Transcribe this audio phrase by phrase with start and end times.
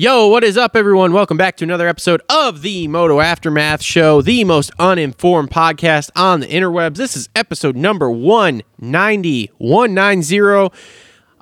[0.00, 1.12] Yo, what is up, everyone?
[1.12, 6.38] Welcome back to another episode of the Moto Aftermath Show, the most uninformed podcast on
[6.38, 6.94] the interwebs.
[6.94, 9.50] This is episode number 190.
[9.58, 10.72] 190.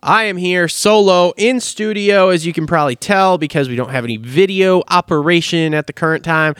[0.02, 4.04] I am here solo in studio, as you can probably tell, because we don't have
[4.04, 6.54] any video operation at the current time.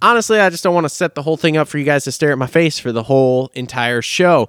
[0.00, 2.12] Honestly, I just don't want to set the whole thing up for you guys to
[2.12, 4.48] stare at my face for the whole entire show.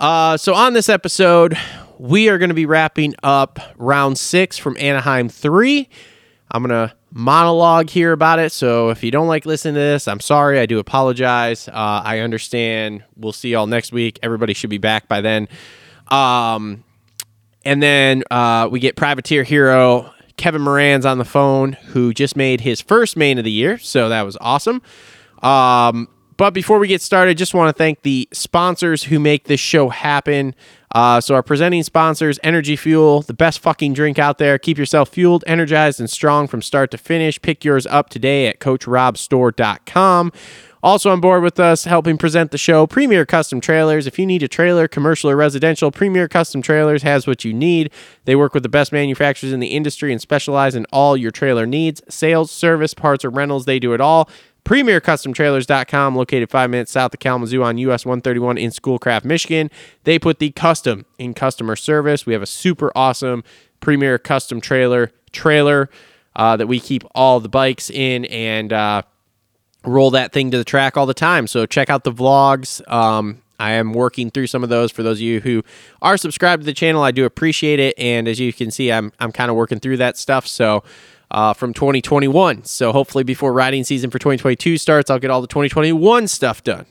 [0.00, 1.58] Uh, so on this episode,
[1.98, 5.86] we are going to be wrapping up round six from Anaheim 3.
[6.50, 8.52] I'm going to monologue here about it.
[8.52, 10.58] So if you don't like listening to this, I'm sorry.
[10.58, 11.68] I do apologize.
[11.68, 13.04] Uh, I understand.
[13.16, 14.18] We'll see y'all next week.
[14.22, 15.48] Everybody should be back by then.
[16.08, 16.84] Um,
[17.64, 20.12] and then uh, we get Privateer Hero.
[20.36, 23.76] Kevin Moranz on the phone, who just made his first main of the year.
[23.76, 24.80] So that was awesome.
[25.42, 29.60] Um, but before we get started, just want to thank the sponsors who make this
[29.60, 30.54] show happen.
[30.92, 34.58] Uh, so our presenting sponsors, Energy Fuel, the best fucking drink out there.
[34.58, 37.40] Keep yourself fueled, energized, and strong from start to finish.
[37.40, 40.32] Pick yours up today at CoachRobStore.com.
[40.82, 44.06] Also on board with us, helping present the show, Premier Custom Trailers.
[44.06, 47.92] If you need a trailer, commercial or residential, Premier Custom Trailers has what you need.
[48.24, 51.66] They work with the best manufacturers in the industry and specialize in all your trailer
[51.66, 53.66] needs sales, service, parts, or rentals.
[53.66, 54.30] They do it all.
[54.64, 59.70] PremierCustomTrailers.com, located five minutes south of Kalamazoo on US 131 in Schoolcraft, Michigan.
[60.04, 62.26] They put the custom in customer service.
[62.26, 63.44] We have a super awesome
[63.80, 65.88] Premier Custom Trailer trailer
[66.36, 69.02] uh, that we keep all the bikes in and uh,
[69.84, 71.46] roll that thing to the track all the time.
[71.46, 72.86] So check out the vlogs.
[72.90, 75.62] Um, I am working through some of those for those of you who
[76.00, 77.02] are subscribed to the channel.
[77.02, 79.98] I do appreciate it, and as you can see, I'm I'm kind of working through
[79.98, 80.46] that stuff.
[80.46, 80.82] So.
[81.30, 82.64] Uh, from 2021.
[82.64, 86.86] So hopefully before riding season for 2022 starts, I'll get all the 2021 stuff done.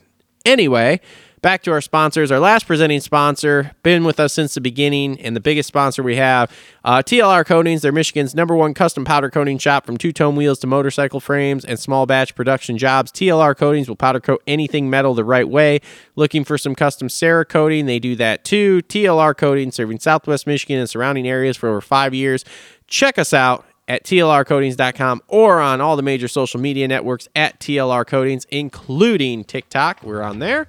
[0.46, 1.00] Anyway,
[1.42, 2.30] back to our sponsors.
[2.30, 6.16] Our last presenting sponsor, been with us since the beginning, and the biggest sponsor we
[6.16, 6.50] have,
[6.84, 7.82] uh, TLR Coatings.
[7.82, 11.64] They're Michigan's number one custom powder coating shop from two tone wheels to motorcycle frames
[11.64, 13.12] and small batch production jobs.
[13.12, 15.80] TLR Coatings will powder coat anything metal the right way.
[16.16, 18.82] Looking for some custom Cerakoting, they do that too.
[18.82, 22.44] TLR Coating, serving Southwest Michigan and surrounding areas for over five years.
[22.86, 28.06] Check us out at tlrcoatings.com or on all the major social media networks at TLR
[28.06, 30.04] Coatings, including TikTok.
[30.04, 30.68] We're on there.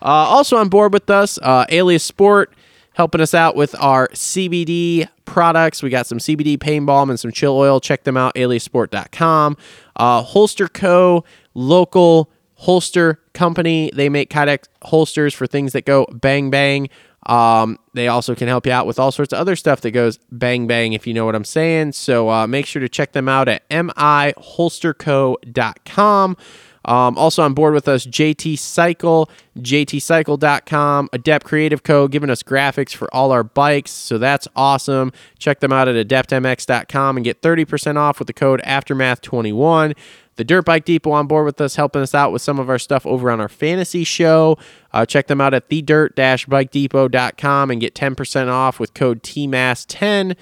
[0.00, 2.54] Uh, also on board with us, uh, Alias Sport,
[2.92, 5.82] helping us out with our CBD products.
[5.82, 7.80] We got some CBD pain balm and some chill oil.
[7.80, 9.56] Check them out, aliasport.com.
[9.96, 13.90] Uh, Holster Co., local holster company.
[13.92, 16.88] They make Kydex holsters for things that go bang bang.
[17.30, 20.18] Um, they also can help you out with all sorts of other stuff that goes
[20.32, 21.92] bang bang, if you know what I'm saying.
[21.92, 26.36] So uh, make sure to check them out at miholesterco.com.
[26.82, 32.08] Um, also on board with us, JT Cycle, jtcycle.com, Adept Creative Co.
[32.08, 33.90] giving us graphics for all our bikes.
[33.90, 35.12] So that's awesome.
[35.38, 39.96] Check them out at adeptmx.com and get 30% off with the code Aftermath21.
[40.40, 42.78] The Dirt Bike Depot on board with us, helping us out with some of our
[42.78, 44.56] stuff over on our fantasy show.
[44.90, 50.34] Uh, check them out at thedirt-bikedepot.com and get 10% off with code TMAS10.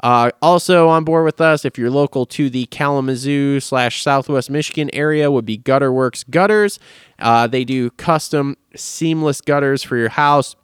[0.00, 4.90] Uh, also on board with us, if you're local to the Kalamazoo slash Southwest Michigan
[4.92, 6.80] area, would be Gutter Worx Gutters.
[7.20, 10.56] Uh, they do custom seamless gutters for your house.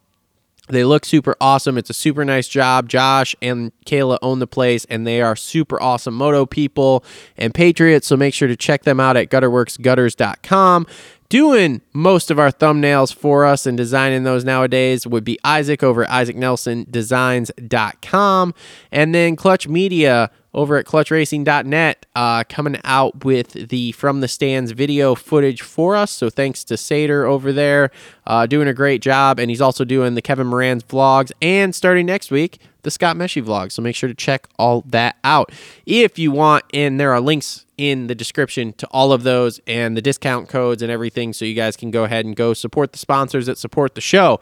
[0.71, 1.77] They look super awesome.
[1.79, 2.89] It's a super nice job.
[2.89, 7.05] Josh and Kayla own the place, and they are super awesome moto people
[7.37, 8.07] and patriots.
[8.07, 10.87] So make sure to check them out at gutterworxgutters.com.
[11.29, 16.03] Doing most of our thumbnails for us and designing those nowadays would be Isaac over
[16.03, 18.55] at isaacnelsondesigns.com.
[18.91, 24.73] And then Clutch Media over at clutchracing.net uh, coming out with the From the Stands
[24.73, 26.11] video footage for us.
[26.11, 27.91] So thanks to Sater over there,
[28.27, 29.39] uh, doing a great job.
[29.39, 33.43] And he's also doing the Kevin Moranz vlogs and starting next week, the Scott Meshey
[33.43, 33.73] vlog.
[33.73, 35.53] So make sure to check all that out.
[35.87, 39.97] If you want, and there are links in the description to all of those and
[39.97, 42.99] the discount codes and everything so you guys can go ahead and go support the
[42.99, 44.39] sponsors that support the show.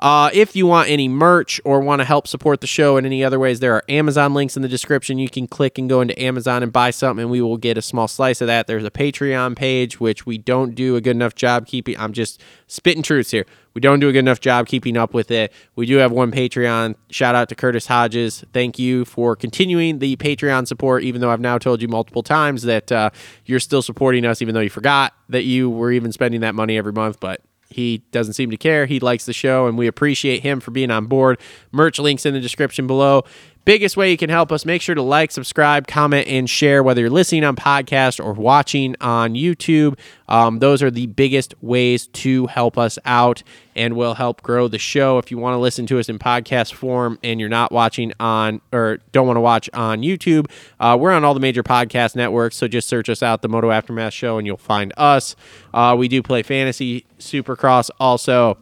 [0.00, 3.22] Uh, if you want any merch or want to help support the show in any
[3.22, 5.18] other ways, there are Amazon links in the description.
[5.18, 7.82] You can click and go into Amazon and buy something, and we will get a
[7.82, 8.66] small slice of that.
[8.66, 11.98] There's a Patreon page, which we don't do a good enough job keeping.
[11.98, 13.44] I'm just spitting truths here.
[13.74, 15.52] We don't do a good enough job keeping up with it.
[15.76, 16.94] We do have one Patreon.
[17.10, 18.42] Shout out to Kurtis Hodges.
[18.54, 22.62] Thank you for continuing the Patreon support, even though I've now told you multiple times
[22.62, 23.10] that uh,
[23.44, 26.78] you're still supporting us, even though you forgot that you were even spending that money
[26.78, 27.20] every month.
[27.20, 28.86] But he doesn't seem to care.
[28.86, 31.40] He likes the show, and we appreciate him for being on board.
[31.72, 33.22] Merch links in the description below.
[33.66, 37.02] Biggest way you can help us, make sure to like, subscribe, comment, and share, whether
[37.02, 39.98] you're listening on podcast or watching on YouTube.
[40.28, 43.42] Um, those are the biggest ways to help us out
[43.76, 45.18] and will help grow the show.
[45.18, 48.62] If you want to listen to us in podcast form and you're not watching on
[48.72, 52.56] or don't want to watch on YouTube, uh, we're on all the major podcast networks.
[52.56, 55.36] So just search us out, the Moto Aftermath Show, and you'll find us.
[55.74, 58.56] Uh, we do play fantasy supercross also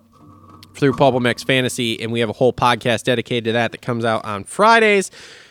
[0.79, 4.25] through PulpMX Fantasy, and we have a whole podcast dedicated to that that comes out
[4.25, 5.11] on Fridays.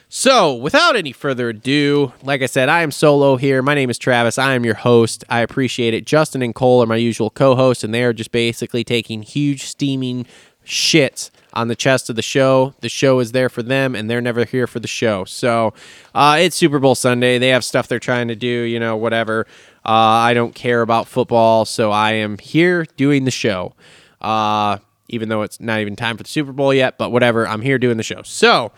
[0.09, 3.61] So, without any further ado, like I said, I am solo here.
[3.61, 4.37] My name is Travis.
[4.37, 5.25] I am your host.
[5.29, 6.05] I appreciate it.
[6.05, 9.63] Justin and Cole are my usual co hosts, and they are just basically taking huge,
[9.63, 10.25] steaming
[10.65, 12.73] shits on the chest of the show.
[12.79, 15.25] The show is there for them, and they're never here for the show.
[15.25, 15.73] So,
[16.15, 17.37] uh, it's Super Bowl Sunday.
[17.37, 19.45] They have stuff they're trying to do, you know, whatever.
[19.85, 23.73] Uh, I don't care about football, so I am here doing the show.
[24.21, 24.77] Uh,
[25.09, 27.47] even though it's not even time for the Super Bowl yet, but whatever.
[27.47, 28.21] I'm here doing the show.
[28.23, 28.71] So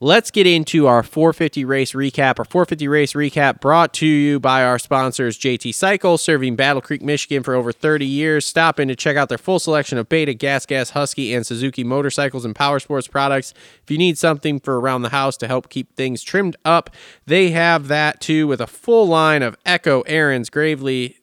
[0.00, 2.38] let's get into our 450 race recap.
[2.38, 7.02] Our 450 race recap brought to you by our sponsors, JT Cycle, serving Battle Creek,
[7.02, 8.44] Michigan for over 30 years.
[8.46, 11.84] Stop in to check out their full selection of Beta, Gas Gas, Husky, and Suzuki
[11.84, 13.54] motorcycles and power sports products.
[13.82, 16.90] If you need something for around the house to help keep things trimmed up,
[17.26, 21.16] they have that too with a full line of Echo, Ariens, Gravely,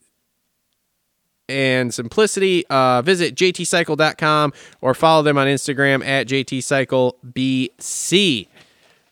[1.49, 2.65] and simplicity.
[2.67, 8.47] Uh, visit jtcycle.com or follow them on Instagram at jtcyclebc.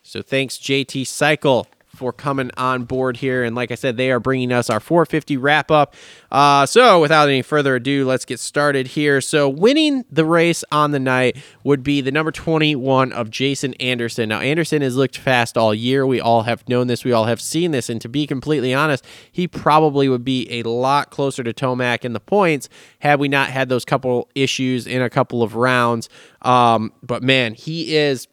[0.03, 1.67] So thanks, JT Cycle,
[2.01, 3.43] for coming on board here.
[3.43, 5.93] And like I said, they are bringing us our 450 wrap up.
[6.31, 9.21] Uh, so without any further ado, let's get started here.
[9.21, 14.29] So winning the race on the night would be the number 21 of Jason Anderson.
[14.29, 16.07] Now, Anderson has looked fast all year.
[16.07, 17.05] We all have known this.
[17.05, 17.87] We all have seen this.
[17.87, 22.13] And to be completely honest, he probably would be a lot closer to Tomac in
[22.13, 22.67] the points
[22.97, 26.09] had we not had those couple issues in a couple of rounds.
[26.41, 28.27] Um, but man, he is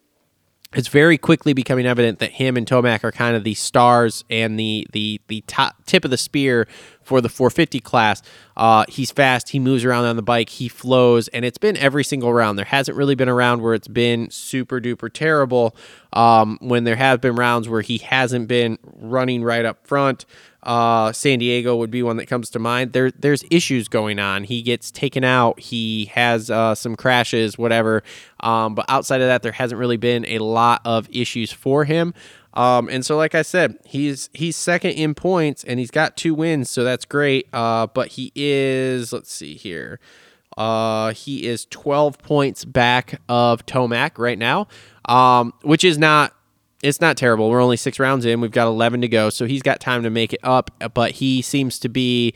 [0.74, 4.58] it's very quickly becoming evident that him and Tomac are kind of the stars and
[4.58, 6.68] the the the top tip of the spear
[7.02, 8.20] for the 450 class.
[8.54, 9.48] Uh, he's fast.
[9.48, 10.50] He moves around on the bike.
[10.50, 12.58] He flows, and it's been every single round.
[12.58, 15.74] There hasn't really been a round where it's been super duper terrible.
[16.12, 20.26] Um, when there have been rounds where he hasn't been running right up front.
[20.62, 22.92] Uh, San Diego would be one that comes to mind.
[22.92, 24.44] There, there's issues going on.
[24.44, 25.60] He gets taken out.
[25.60, 28.02] He has uh, some crashes, whatever.
[28.40, 32.12] Um, but outside of that, there hasn't really been a lot of issues for him.
[32.54, 36.34] Um, and so, like I said, he's he's second in points, and he's got two
[36.34, 37.46] wins, so that's great.
[37.52, 40.00] Uh, but he is, let's see here,
[40.56, 44.66] uh, he is 12 points back of Tomac right now,
[45.04, 46.34] um, which is not
[46.82, 47.50] it's not terrible.
[47.50, 48.40] We're only six rounds in.
[48.40, 49.30] We've got 11 to go.
[49.30, 50.70] So he's got time to make it up.
[50.94, 52.34] But he seems to be,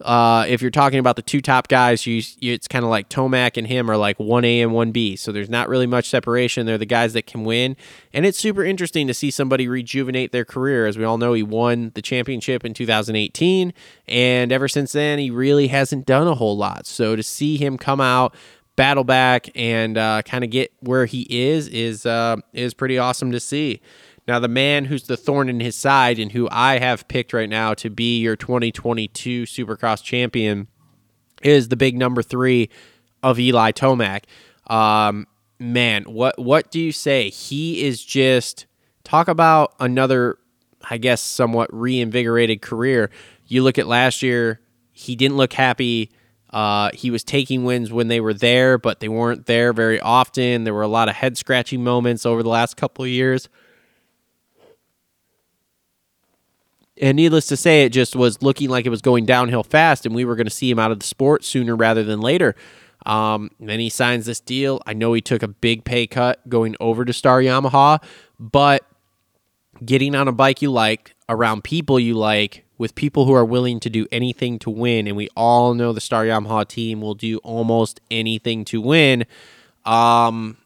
[0.00, 3.08] uh, if you're talking about the two top guys, you, you it's kind of like
[3.08, 5.16] Tomac and him are like 1A and 1B.
[5.16, 6.66] So there's not really much separation.
[6.66, 7.76] They're the guys that can win.
[8.12, 10.86] And it's super interesting to see somebody rejuvenate their career.
[10.86, 13.72] As we all know, he won the championship in 2018.
[14.08, 16.86] And ever since then, he really hasn't done a whole lot.
[16.86, 18.34] So to see him come out,
[18.76, 23.32] battle back and uh, kind of get where he is is uh, is pretty awesome
[23.32, 23.80] to see.
[24.26, 27.48] Now, the man who's the thorn in his side and who I have picked right
[27.48, 30.68] now to be your 2022 Supercross champion
[31.42, 32.70] is the big number three
[33.22, 34.24] of Eli Tomac.
[34.66, 35.26] Um,
[35.58, 37.28] man, what what do you say?
[37.28, 38.66] He is just
[39.04, 40.38] talk about another,
[40.88, 43.10] I guess, somewhat reinvigorated career.
[43.46, 44.60] You look at last year;
[44.90, 46.10] he didn't look happy
[46.54, 50.62] uh, he was taking wins when they were there, but they weren't there very often.
[50.62, 53.48] There were a lot of head scratching moments over the last couple of years.
[57.02, 60.14] And needless to say, it just was looking like it was going downhill fast, and
[60.14, 62.54] we were going to see him out of the sport sooner rather than later.
[63.04, 64.80] Um, then he signs this deal.
[64.86, 68.00] I know he took a big pay cut going over to Star Yamaha,
[68.38, 68.86] but
[69.84, 73.80] getting on a bike you like, around people you like, with people who are willing
[73.80, 77.38] to do anything to win, and we all know the Star Yamaha team will do
[77.38, 79.24] almost anything to win.
[79.84, 80.56] Um,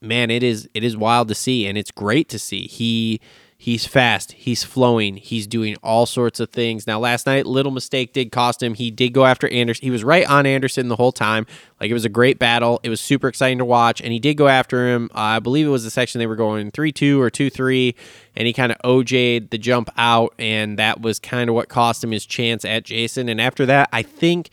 [0.00, 2.66] man, it is it is wild to see, and it's great to see.
[2.66, 3.20] He
[3.62, 4.32] He's fast.
[4.32, 5.18] He's flowing.
[5.18, 6.86] He's doing all sorts of things.
[6.86, 8.72] Now, last night, little mistake did cost him.
[8.72, 9.84] He did go after Anderson.
[9.84, 11.46] He was right on Anderson the whole time.
[11.78, 12.80] Like it was a great battle.
[12.82, 15.10] It was super exciting to watch, and he did go after him.
[15.14, 17.94] Uh, I believe it was the section they were going three two or two three,
[18.34, 22.02] and he kind of OJ'd the jump out, and that was kind of what cost
[22.02, 23.28] him his chance at Jason.
[23.28, 24.48] And after that, I think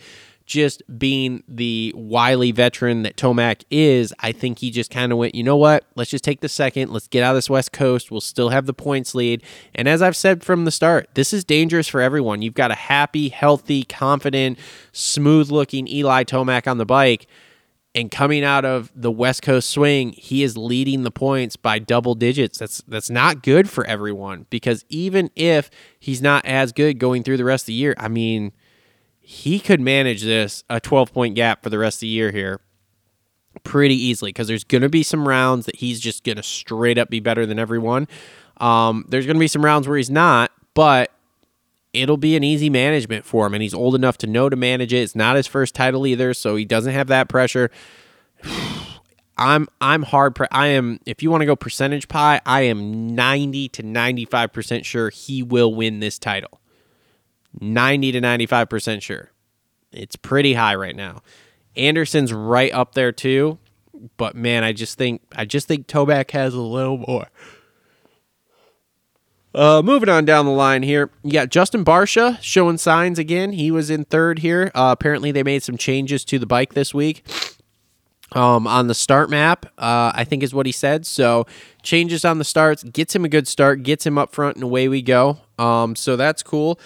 [0.48, 5.36] just being the wily veteran that Tomac is, I think he just kind of went,
[5.36, 5.84] you know what?
[5.96, 6.92] Let's just take the second.
[6.92, 8.10] Let's get out of this West Coast.
[8.10, 9.44] We'll still have the points lead.
[9.76, 12.42] And as I've said from the start, this is dangerous for everyone.
[12.42, 14.58] You've got a happy, healthy, confident,
[14.94, 17.28] smooth looking Eli Tomac on the bike.
[17.94, 22.16] And coming out of the West Coast swing, he is leading the points by double
[22.16, 22.60] digits.
[22.60, 27.38] That's that's not good for everyone because even if he's not as good going through
[27.38, 28.52] the rest of the year, I mean,
[29.30, 32.62] he could manage this a 12 point gap for the rest of the year here
[33.66, 36.98] pretty easily because there's going to be some rounds that he's just going to straight
[36.98, 38.08] up be better than everyone.
[38.62, 41.12] Um, there's going to be some rounds where he's not, but
[41.92, 43.54] it'll be an easy management for him.
[43.54, 45.00] And he's old enough to know to manage it.
[45.00, 47.70] It's not his first title either, so he doesn't have that pressure.
[49.38, 50.36] I'm I'm hard.
[50.36, 51.02] Pre- I am.
[51.06, 55.44] If you want to go percentage pie, I am 90 to 95 percent sure he
[55.44, 56.62] will win this title.
[57.60, 59.32] 90 to 95% sure.
[59.92, 61.22] It's pretty high right now.
[61.76, 63.60] Anderson's right up there too,
[64.18, 67.28] but man, I just think I just think Tomac has a little more.
[69.54, 73.54] Uh, moving on down the line here, you got Justin Barcia showing signs again.
[73.54, 74.72] He was in third here.
[74.76, 77.24] Uh, apparently, they made some changes to the bike this week
[78.34, 81.06] um, on the start map, uh, I think is what he said.
[81.06, 81.46] So
[81.82, 84.88] changes on the starts gets him a good start, gets him up front, and away
[84.88, 85.40] we go.
[85.58, 86.80] Um, so that's cool.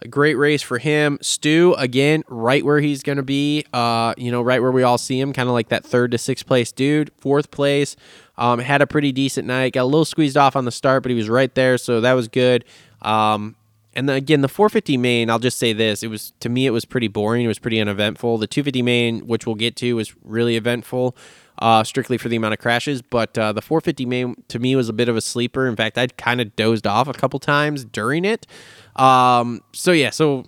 [0.00, 1.18] A great race for him.
[1.20, 4.98] Stu, again, right where he's going to be, uh, you know, right where we all
[4.98, 7.10] see him, kind of like that third to sixth place dude.
[7.18, 7.96] Fourth place,
[8.36, 9.72] um, had a pretty decent night.
[9.72, 12.12] Got a little squeezed off on the start, but he was right there, so that
[12.12, 12.64] was good.
[13.02, 13.56] Um,
[13.94, 16.70] and then again, the 450 main, I'll just say this: it was to me, it
[16.70, 17.44] was pretty boring.
[17.44, 18.38] It was pretty uneventful.
[18.38, 21.16] The 250 main, which we'll get to, was really eventful.
[21.60, 24.88] Uh, strictly for the amount of crashes, but uh, the 450 main to me was
[24.88, 25.66] a bit of a sleeper.
[25.66, 28.46] In fact, I'd kind of dozed off a couple times during it.
[28.94, 30.44] Um, so yeah, so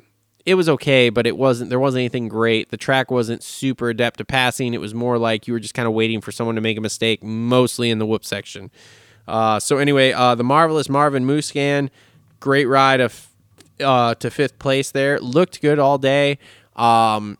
[0.46, 1.70] it was okay, but it wasn't.
[1.70, 2.70] There wasn't anything great.
[2.70, 4.72] The track wasn't super adept at passing.
[4.72, 6.80] It was more like you were just kind of waiting for someone to make a
[6.80, 8.70] mistake, mostly in the whoop section.
[9.28, 11.90] Uh, so anyway, uh, the marvelous Marvin Musquin,
[12.40, 13.28] great ride of
[13.80, 15.20] uh, to fifth place there.
[15.20, 16.38] Looked good all day.
[16.76, 17.38] Um,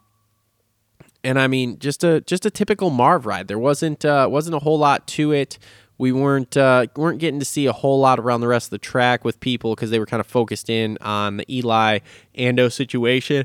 [1.23, 3.49] and I mean, just a just a typical Marv ride.
[3.49, 5.59] There wasn't uh, wasn't a whole lot to it
[6.01, 8.79] we weren't uh, weren't getting to see a whole lot around the rest of the
[8.79, 11.99] track with people because they were kind of focused in on the Eli
[12.39, 13.45] Ando situation.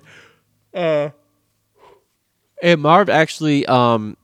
[0.73, 1.09] Uh,
[2.63, 4.15] and Marv actually um,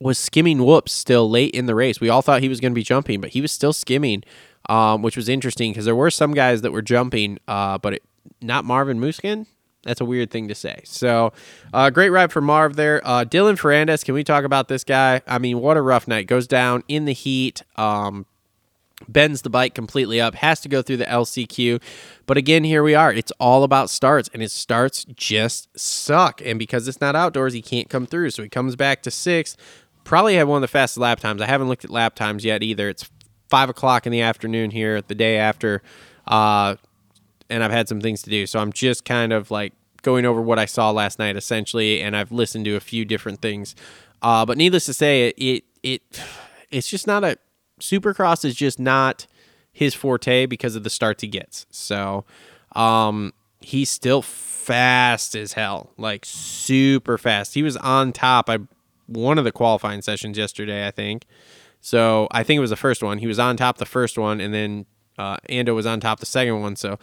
[0.00, 2.00] was skimming whoops still late in the race.
[2.00, 4.24] We all thought he was going to be jumping, but he was still skimming,
[4.70, 8.02] um, which was interesting because there were some guys that were jumping, uh, but it,
[8.40, 9.46] not Marvin Musquin.
[9.84, 10.80] That's a weird thing to say.
[10.84, 11.32] So,
[11.72, 13.00] uh, great ride for Marv there.
[13.04, 15.22] Uh, Dylan Ferrandis, can we talk about this guy?
[15.26, 16.26] I mean, what a rough night.
[16.26, 18.26] Goes down in the heat, um,
[19.08, 21.80] bends the bike completely up, has to go through the LCQ.
[22.26, 23.12] But again, here we are.
[23.12, 26.42] It's all about starts, and his starts just suck.
[26.44, 28.30] And because it's not outdoors, he can't come through.
[28.30, 29.56] So he comes back to sixth.
[30.02, 31.40] Probably had one of the fastest lap times.
[31.40, 32.88] I haven't looked at lap times yet either.
[32.88, 33.08] It's
[33.48, 35.82] five o'clock in the afternoon here, the day after.
[36.26, 36.76] Uh,
[37.50, 38.46] and I've had some things to do.
[38.46, 42.16] So I'm just kind of like going over what I saw last night essentially, and
[42.16, 43.74] I've listened to a few different things.
[44.22, 46.22] Uh, but needless to say, it, it it
[46.70, 47.38] it's just not a
[47.80, 49.26] Supercross is just not
[49.72, 51.66] his forte because of the starts he gets.
[51.70, 52.24] So
[52.74, 57.54] um, he's still fast as hell, like super fast.
[57.54, 58.50] He was on top.
[58.50, 58.58] I
[59.06, 61.24] one of the qualifying sessions yesterday, I think.
[61.80, 63.18] So I think it was the first one.
[63.18, 64.86] He was on top the first one, and then
[65.16, 66.76] uh, Ando was on top the second one.
[66.76, 66.98] So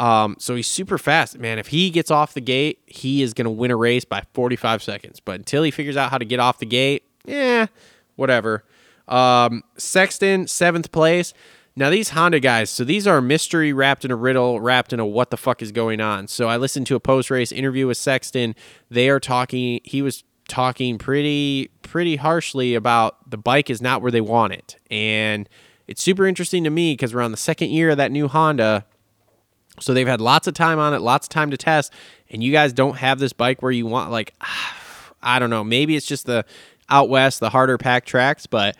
[0.00, 1.58] um, so he's super fast, man.
[1.58, 4.82] If he gets off the gate, he is going to win a race by 45
[4.82, 5.20] seconds.
[5.20, 7.66] But until he figures out how to get off the gate, yeah,
[8.16, 8.64] whatever.
[9.06, 11.34] Um, Sexton, seventh place.
[11.76, 15.06] Now these Honda guys, so these are mystery wrapped in a riddle, wrapped in a
[15.06, 16.28] what the fuck is going on.
[16.28, 18.54] So I listened to a post race interview with Sexton.
[18.90, 19.80] They are talking.
[19.84, 24.76] He was talking pretty pretty harshly about the bike is not where they want it,
[24.90, 25.48] and
[25.86, 28.84] it's super interesting to me because we're on the second year of that new Honda
[29.80, 31.92] so they've had lots of time on it, lots of time to test,
[32.30, 34.34] and you guys don't have this bike where you want like
[35.22, 36.46] I don't know, maybe it's just the
[36.88, 38.76] out west, the harder pack tracks, but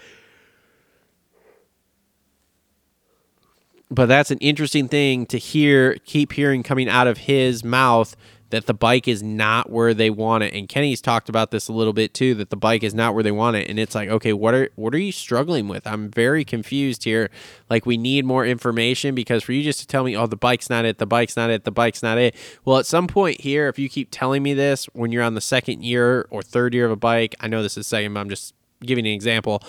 [3.91, 8.17] but that's an interesting thing to hear keep hearing coming out of his mouth
[8.51, 10.53] that the bike is not where they want it.
[10.53, 13.23] And Kenny's talked about this a little bit too, that the bike is not where
[13.23, 13.69] they want it.
[13.69, 15.87] And it's like, okay, what are what are you struggling with?
[15.87, 17.31] I'm very confused here.
[17.69, 20.69] Like we need more information because for you just to tell me, oh, the bike's
[20.69, 22.35] not it, the bike's not it, the bike's not it.
[22.65, 25.41] Well, at some point here, if you keep telling me this when you're on the
[25.41, 28.31] second year or third year of a bike, I know this is second, but I'm
[28.31, 29.63] just giving an example.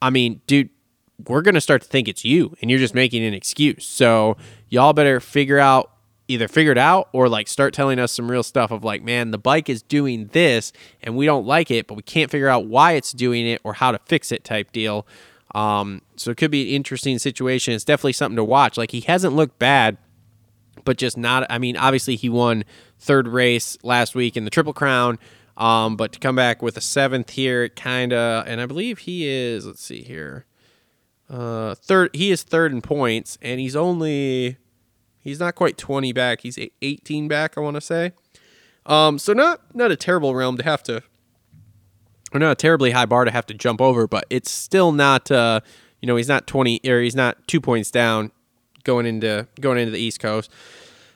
[0.00, 0.70] I mean, dude,
[1.28, 3.84] we're gonna start to think it's you and you're just making an excuse.
[3.86, 4.36] So
[4.68, 5.90] y'all better figure out
[6.28, 9.30] either figure it out or like start telling us some real stuff of like, man,
[9.30, 12.66] the bike is doing this and we don't like it, but we can't figure out
[12.66, 15.06] why it's doing it or how to fix it type deal.
[15.54, 17.74] Um, so it could be an interesting situation.
[17.74, 18.76] It's definitely something to watch.
[18.76, 19.98] Like he hasn't looked bad,
[20.84, 21.46] but just not.
[21.50, 22.64] I mean, obviously he won
[22.98, 25.18] third race last week in the Triple Crown.
[25.56, 29.28] Um, but to come back with a seventh here, kind of, and I believe he
[29.28, 29.66] is.
[29.66, 30.46] Let's see here,
[31.30, 32.10] uh, third.
[32.12, 34.56] He is third in points, and he's only
[35.24, 36.42] He's not quite 20 back.
[36.42, 38.12] He's 18 back, I want to say.
[38.86, 41.02] Um, so not not a terrible realm to have to,
[42.34, 45.30] or not a terribly high bar to have to jump over, but it's still not.
[45.30, 45.60] Uh,
[46.02, 48.30] you know, he's not 20 or he's not two points down
[48.84, 50.50] going into going into the East Coast.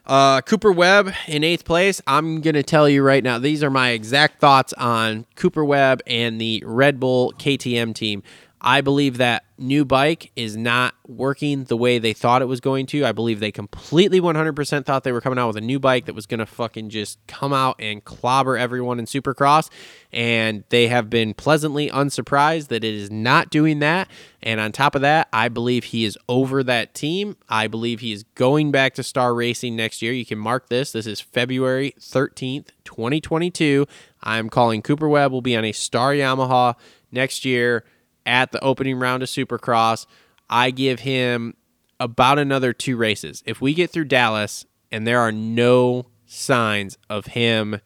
[0.06, 2.00] Uh, Cooper Webb in eighth place.
[2.06, 3.38] I'm gonna tell you right now.
[3.38, 8.22] These are my exact thoughts on Cooper Webb and the Red Bull KTM team.
[8.60, 12.86] I believe that new bike is not working the way they thought it was going
[12.86, 13.04] to.
[13.04, 16.14] I believe they completely 100% thought they were coming out with a new bike that
[16.14, 19.70] was going to fucking just come out and clobber everyone in Supercross.
[20.12, 24.08] And they have been pleasantly unsurprised that it is not doing that.
[24.42, 27.36] And on top of that, I believe he is over that team.
[27.48, 30.12] I believe he is going back to Star Racing next year.
[30.12, 30.92] You can mark this.
[30.92, 33.86] This is February 13th, 2022.
[34.22, 36.74] I'm calling Cooper Webb will be on a Star Yamaha
[37.12, 37.84] next year
[38.28, 40.06] at the opening round of Supercross.
[40.48, 41.54] I give him
[41.98, 43.42] about another two races.
[43.46, 47.80] If we get through Dallas and there are no signs of him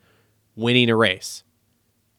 [0.55, 1.45] winning a race,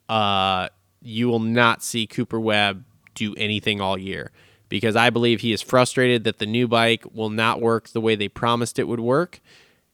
[0.09, 0.69] uh,
[1.01, 4.31] you will not see Cooper Webb do anything all year
[4.69, 8.15] because I believe he is frustrated that the new bike will not work the way
[8.15, 9.39] they promised it would work.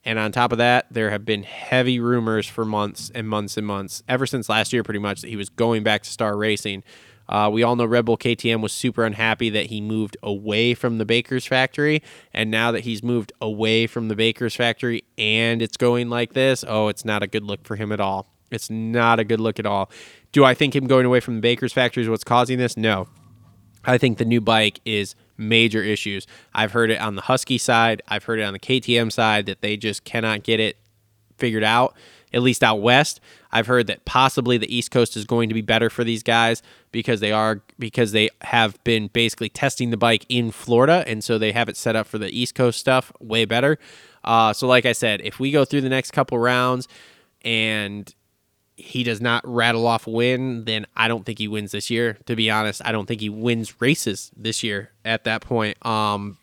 [0.05, 3.67] And on top of that, there have been heavy rumors for months and months and
[3.67, 6.83] months, ever since last year, pretty much, that he was going back to Star Racing.
[7.29, 10.97] Uh, we all know Red Bull KTM was super unhappy that he moved away from
[10.97, 12.01] the Baker's factory.
[12.33, 16.65] And now that he's moved away from the Baker's factory and it's going like this,
[16.67, 18.27] oh, it's not a good look for him at all.
[18.49, 19.91] It's not a good look at all.
[20.31, 22.75] Do I think him going away from the Baker's factory is what's causing this?
[22.75, 23.07] No.
[23.85, 26.25] I think the new bike is major issues.
[26.53, 29.61] I've heard it on the Husky side, I've heard it on the KTM side that
[29.61, 30.77] they just cannot get it
[31.37, 31.95] figured out
[32.33, 33.19] at least out west.
[33.51, 36.61] I've heard that possibly the East Coast is going to be better for these guys
[36.91, 41.37] because they are because they have been basically testing the bike in Florida, and so
[41.37, 43.79] they have it set up for the East Coast stuff way better.
[44.23, 46.87] Uh, so, like I said, if we go through the next couple rounds
[47.43, 48.13] and
[48.75, 52.17] he does not rattle off win, then I don't think he wins this year.
[52.25, 54.91] To be honest, I don't think he wins races this year.
[55.03, 56.37] At that point, um,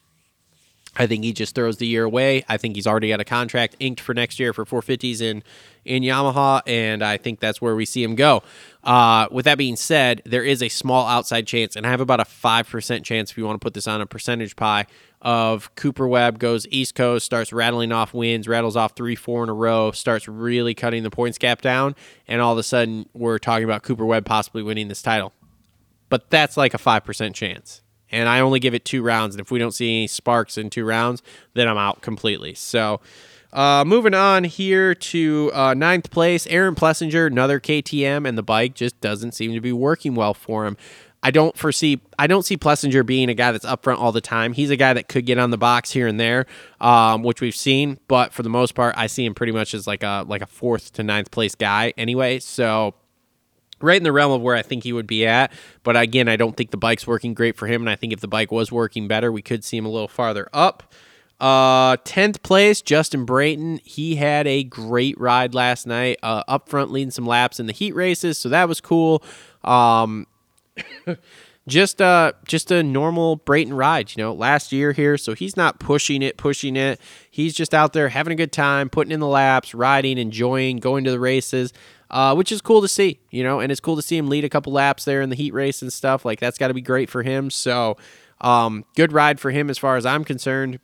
[0.99, 2.45] I think he just throws the year away.
[2.49, 5.43] I think he's already got a contract inked for next year for 450s in
[5.85, 8.43] in Yamaha, and I think that's where we see him go.
[8.83, 12.19] Uh, with that being said, there is a small outside chance, and I have about
[12.19, 14.87] a five percent chance if you want to put this on a percentage pie
[15.23, 19.49] of Cooper Webb goes East Coast, starts rattling off wins, rattles off three, four in
[19.49, 21.95] a row, starts really cutting the points gap down,
[22.27, 25.33] and all of a sudden we're talking about Cooper Webb possibly winning this title.
[26.09, 29.35] But that's like a five percent chance and I only give it two rounds.
[29.35, 31.23] And if we don't see any sparks in two rounds,
[31.55, 32.55] then I'm out completely.
[32.55, 33.01] So,
[33.53, 38.75] uh, moving on here to uh, ninth place, Aaron Plessinger, another KTM, and the bike
[38.75, 40.77] just doesn't seem to be working well for him.
[41.23, 44.21] I don't foresee I don't see Plessinger being a guy that's up front all the
[44.21, 44.53] time.
[44.53, 46.47] He's a guy that could get on the box here and there,
[46.81, 49.87] um, which we've seen, but for the most part, I see him pretty much as
[49.87, 52.39] like a like a fourth to ninth place guy anyway.
[52.39, 52.95] So
[53.81, 55.53] right in the realm of where I think he would be at.
[55.83, 57.83] But again, I don't think the bike's working great for him.
[57.83, 60.09] And I think if the bike was working better, we could see him a little
[60.09, 60.95] farther up.
[61.39, 63.81] Uh, 10th place, Justin Brayton.
[63.85, 67.75] He had a great ride last night, uh, up front leading some laps in the
[67.75, 68.39] heat races.
[68.39, 69.23] So that was cool.
[69.63, 70.27] Um,
[71.69, 75.19] just uh just a normal Brayton ride, you know, last year here.
[75.19, 77.01] So he's not pushing it, pushing it.
[77.31, 81.05] He's just out there having a good time, putting in the laps, riding, enjoying, going
[81.05, 81.73] to the races
[82.11, 84.45] uh, which is cool to see, you know, and it's cool to see him lead
[84.45, 86.25] a couple laps there in the heat race and stuff.
[86.25, 87.51] Like that's got to be great for him.
[87.51, 87.97] So,
[88.41, 90.79] um, good ride for him as far as I'm concerned,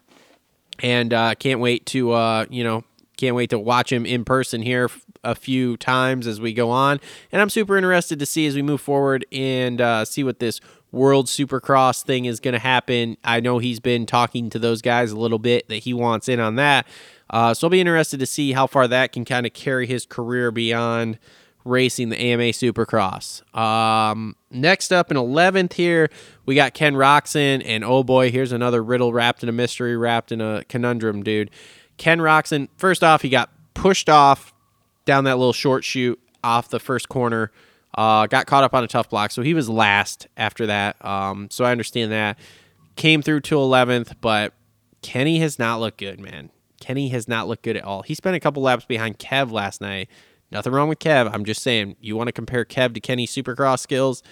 [0.80, 2.84] and uh, can't wait to uh, you know
[3.16, 4.90] can't wait to watch him in person here
[5.24, 6.98] a few times as we go on.
[7.30, 10.60] And I'm super interested to see as we move forward and uh, see what this
[10.90, 13.16] World Supercross thing is going to happen.
[13.24, 16.38] I know he's been talking to those guys a little bit that he wants in
[16.38, 16.86] on that.
[17.32, 20.04] Uh, so I'll be interested to see how far that can kind of carry his
[20.04, 21.18] career beyond
[21.64, 23.42] racing the AMA Supercross.
[23.56, 26.10] Um, next up in 11th here,
[26.44, 30.32] we got Ken Roczen, and oh boy, here's another riddle wrapped in a mystery, wrapped
[30.32, 31.50] in a conundrum, dude.
[31.96, 34.52] Ken Roczen, first off, he got pushed off
[35.04, 37.50] down that little short chute off the first corner.
[37.94, 41.02] Uh, got caught up on a tough block, so he was last after that.
[41.04, 42.38] Um, so I understand that.
[42.96, 44.54] Came through to 11th, but
[45.02, 46.50] Kenny has not looked good, man.
[46.82, 48.02] Kenny has not looked good at all.
[48.02, 50.08] He spent a couple laps behind Kev last night.
[50.50, 51.32] Nothing wrong with Kev.
[51.32, 54.22] I'm just saying, you want to compare Kev to Kenny Supercross skills.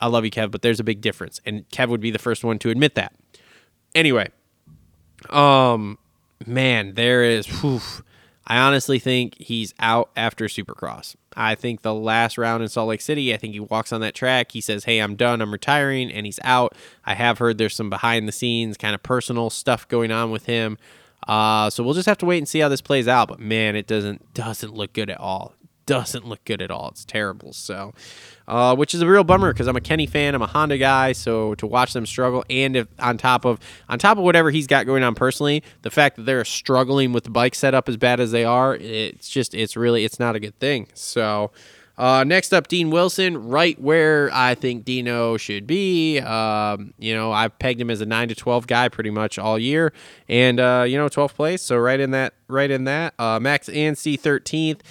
[0.00, 2.42] I love you, Kev, but there's a big difference, and Kev would be the first
[2.42, 3.14] one to admit that.
[3.94, 4.30] Anyway,
[5.28, 5.98] um,
[6.46, 7.46] man, there is.
[7.60, 7.80] Whew,
[8.46, 11.16] I honestly think he's out after Supercross.
[11.36, 14.14] I think the last round in Salt Lake City, I think he walks on that
[14.14, 14.52] track.
[14.52, 15.42] He says, Hey, I'm done.
[15.42, 16.10] I'm retiring.
[16.10, 16.74] And he's out.
[17.04, 20.46] I have heard there's some behind the scenes, kind of personal stuff going on with
[20.46, 20.78] him.
[21.26, 23.28] Uh, so we'll just have to wait and see how this plays out.
[23.28, 25.54] But man, it doesn't doesn't look good at all.
[25.86, 26.88] Doesn't look good at all.
[26.88, 27.52] It's terrible.
[27.52, 27.94] So,
[28.48, 30.34] uh, which is a real bummer because I'm a Kenny fan.
[30.34, 31.12] I'm a Honda guy.
[31.12, 34.66] So to watch them struggle, and if on top of on top of whatever he's
[34.66, 38.18] got going on personally, the fact that they're struggling with the bike setup as bad
[38.18, 40.88] as they are, it's just it's really it's not a good thing.
[40.94, 41.52] So.
[41.98, 46.18] Uh, next up, Dean Wilson, right where I think Dino should be.
[46.20, 49.58] Um, you know, I've pegged him as a nine to twelve guy pretty much all
[49.58, 49.92] year,
[50.28, 53.14] and uh, you know, twelfth place, so right in that, right in that.
[53.18, 54.82] Uh, Max Anstie thirteenth.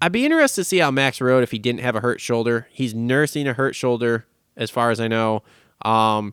[0.00, 2.68] I'd be interested to see how Max rode if he didn't have a hurt shoulder.
[2.70, 5.42] He's nursing a hurt shoulder, as far as I know.
[5.82, 6.32] Um,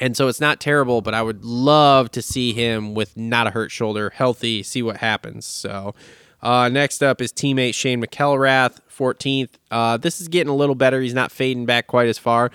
[0.00, 3.50] and so it's not terrible, but I would love to see him with not a
[3.50, 5.44] hurt shoulder, healthy, see what happens.
[5.44, 5.94] So,
[6.42, 9.50] uh, next up is teammate Shane McElrath, 14th.
[9.70, 11.00] Uh, this is getting a little better.
[11.00, 12.50] He's not fading back quite as far.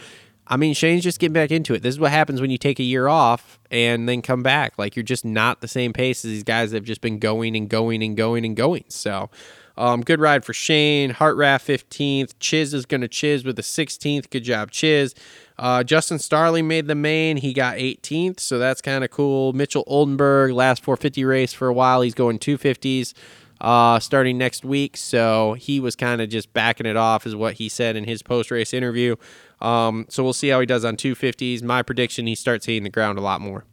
[0.45, 1.83] I mean, Shane's just getting back into it.
[1.83, 4.73] This is what happens when you take a year off and then come back.
[4.77, 7.55] Like, you're just not the same pace as these guys that have just been going
[7.55, 8.83] and going and going and going.
[8.89, 9.29] So,
[9.77, 11.13] um, good ride for Shane.
[11.13, 12.33] Hartranft 15th.
[12.39, 14.29] Chiz is going to Chiz with the 16th.
[14.29, 15.15] Good job, Chiz.
[15.57, 17.37] Uh, Justin Starling made the main.
[17.37, 19.53] He got 18th, so that's kind of cool.
[19.53, 22.01] Mitchell Oldenburg, last 450 race for a while.
[22.01, 23.13] He's going 250s
[23.61, 24.97] uh, starting next week.
[24.97, 28.21] So he was kind of just backing it off, is what he said in his
[28.21, 29.15] post race interview.
[29.61, 31.63] Um, so we'll see how he does on 250s.
[31.63, 33.65] My prediction he starts hitting the ground a lot more.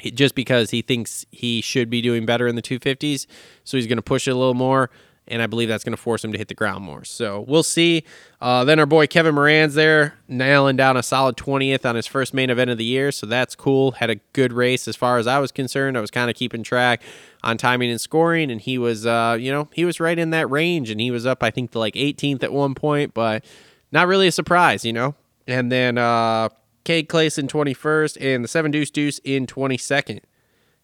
[0.00, 3.26] Just because he thinks he should be doing better in the 250s.
[3.64, 4.90] So he's going to push it a little more
[5.28, 7.04] and I believe that's going to force him to hit the ground more.
[7.04, 8.04] So we'll see.
[8.40, 12.34] Uh, then our boy Kevin Moranz there, nailing down a solid 20th on his first
[12.34, 13.12] main event of the year.
[13.12, 13.92] So that's cool.
[13.92, 15.96] Had a good race as far as I was concerned.
[15.96, 17.02] I was kind of keeping track
[17.42, 20.50] on timing and scoring, and he was, uh, you know, he was right in that
[20.50, 23.44] range, and he was up, I think, to like 18th at one point, but
[23.92, 25.14] not really a surprise, you know.
[25.46, 26.48] And then uh,
[26.84, 30.20] Cade Clason 21st, and the Seven Deuce Deuce in 22nd,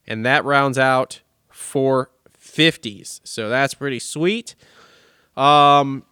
[0.07, 2.11] and that rounds out for
[2.55, 3.21] 50s.
[3.25, 4.55] So that's pretty sweet.
[5.37, 6.05] Um,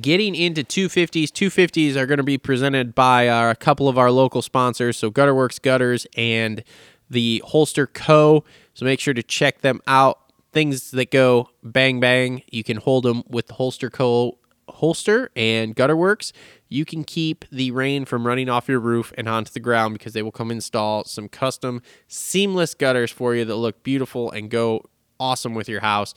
[0.00, 4.10] getting into 250s, 250s are going to be presented by uh, a couple of our
[4.10, 4.96] local sponsors.
[4.96, 6.62] So Gutter Worx Gutters and
[7.10, 8.44] the Holster Co.
[8.74, 10.18] So make sure to check them out.
[10.52, 14.38] Things that go bang bang, you can hold them with the Holster Co.
[14.68, 16.32] holster and Gutter Worx.
[16.68, 20.12] You can keep the rain from running off your roof and onto the ground because
[20.12, 24.84] they will come install some custom seamless gutters for you that look beautiful and go
[25.24, 26.14] awesome with your house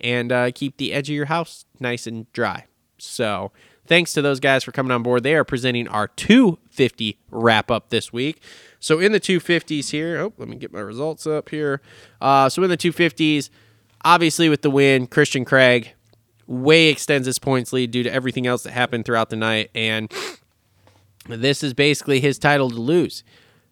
[0.00, 2.66] and uh, keep the edge of your house nice and dry.
[2.98, 3.52] So,
[3.86, 5.22] thanks to those guys for coming on board.
[5.22, 8.42] They are presenting our 250 wrap up this week.
[8.78, 11.80] So, in the 250s here, oh, let me get my results up here.
[12.20, 13.48] Uh, so, in the 250s,
[14.04, 15.94] obviously with the win, Christian Craig
[16.46, 19.70] way extends his points lead due to everything else that happened throughout the night.
[19.74, 20.12] And
[21.28, 23.22] this is basically his title to lose.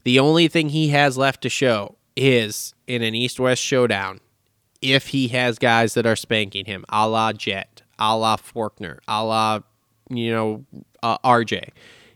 [0.05, 4.20] The only thing he has left to show is in an East West showdown
[4.81, 9.25] if he has guys that are spanking him, a la Jett, a la Forkner, a
[9.25, 9.61] la,
[10.09, 10.64] you know,
[11.03, 11.71] uh, RJ.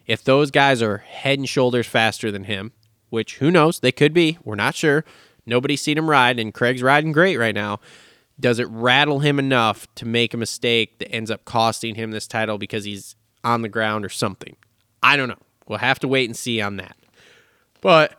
[0.07, 2.72] If those guys are head and shoulders faster than him,
[3.11, 5.05] which who knows, they could be, we're not sure.
[5.44, 7.81] Nobody's seen him ride, and Craig's riding great right now.
[8.38, 12.27] Does it rattle him enough to make a mistake that ends up costing him this
[12.27, 14.57] title because he's on the ground or something?
[15.03, 15.38] I don't know.
[15.68, 16.96] We'll have to wait and see on that.
[17.81, 18.18] But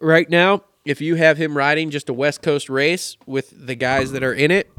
[0.00, 4.12] right now, if you have him riding just a West Coast race with the guys
[4.12, 4.70] that are in it,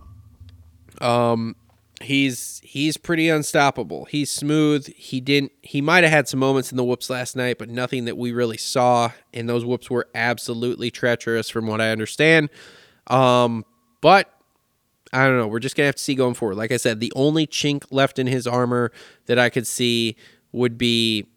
[1.01, 1.55] um,
[2.01, 4.05] he's he's pretty unstoppable.
[4.05, 4.87] He's smooth.
[4.95, 5.51] He didn't.
[5.61, 8.31] He might have had some moments in the whoops last night, but nothing that we
[8.31, 9.11] really saw.
[9.35, 12.49] And those whoops were absolutely treacherous, from what I understand.
[13.05, 13.63] Um,
[14.01, 14.33] but
[15.13, 15.47] I don't know.
[15.47, 16.55] We're just gonna have to see going forward.
[16.55, 18.91] Like I said, the only chink left in his armor
[19.27, 20.15] that I could see
[20.53, 21.27] would be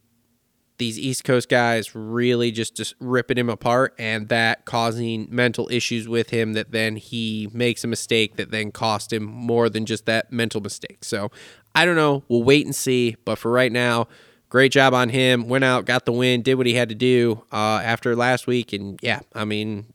[0.82, 6.08] these East Coast guys really just just ripping him apart, and that causing mental issues
[6.08, 6.54] with him.
[6.54, 10.60] That then he makes a mistake that then cost him more than just that mental
[10.60, 11.04] mistake.
[11.04, 11.30] So
[11.72, 12.24] I don't know.
[12.26, 13.14] We'll wait and see.
[13.24, 14.08] But for right now,
[14.48, 15.48] great job on him.
[15.48, 18.72] Went out, got the win, did what he had to do uh, after last week,
[18.72, 19.86] and yeah, I mean,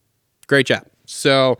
[0.47, 0.85] great job.
[1.05, 1.57] So,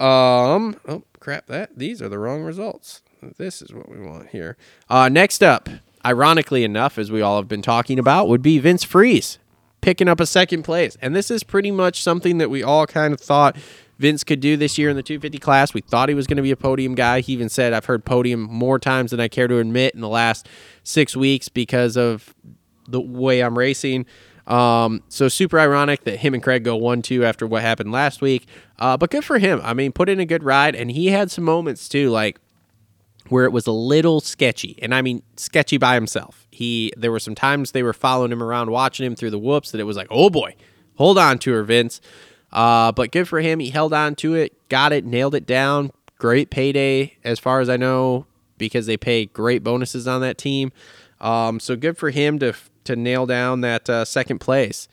[0.00, 3.02] um, oh crap, that these are the wrong results.
[3.36, 4.56] This is what we want here.
[4.88, 5.68] Uh, next up,
[6.06, 9.38] ironically enough, as we all have been talking about, would be Vince Friese
[9.80, 13.12] picking up a second place, and this is pretty much something that we all kind
[13.12, 13.56] of thought
[13.98, 15.74] Vince could do this year in the 250 class.
[15.74, 17.20] We thought he was going to be a podium guy.
[17.20, 20.08] He even said, I've heard podium more times than I care to admit in the
[20.08, 20.48] last
[20.82, 22.34] six weeks because of
[22.88, 24.06] the way I'm racing.
[24.46, 28.20] Um, so super ironic that him and Craig go one two after what happened last
[28.20, 28.46] week.
[28.78, 29.60] Uh, but good for him.
[29.64, 32.38] I mean, put in a good ride, and he had some moments too, like
[33.28, 36.46] where it was a little sketchy, and I mean sketchy by himself.
[36.50, 39.70] He there were some times they were following him around, watching him through the whoops,
[39.70, 40.54] that it was like, oh boy,
[40.96, 42.00] hold on to her, Vince.
[42.52, 43.58] Uh, but good for him.
[43.58, 45.90] He held on to it, got it, nailed it down.
[46.18, 50.72] Great payday, as far as I know, because they pay great bonuses on that team.
[51.20, 54.88] Um, so good for him to to nail down that uh, second place.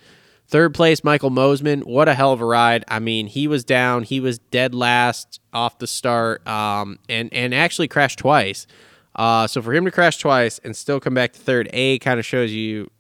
[0.54, 1.84] Third place, Michael Mosiman.
[1.84, 2.86] What a hell of a ride!
[2.88, 4.04] I mean, he was down.
[4.04, 8.68] He was dead last off the start, um, and and actually crashed twice.
[9.16, 12.20] Uh, so for him to crash twice and still come back to third, a kind
[12.20, 12.92] of shows you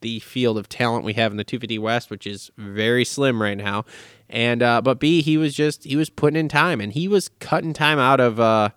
[0.00, 3.56] the field of talent we have in the 250 West, which is very slim right
[3.56, 3.84] now.
[4.28, 7.28] And uh, but B, he was just he was putting in time, and he was
[7.38, 8.70] cutting time out of uh,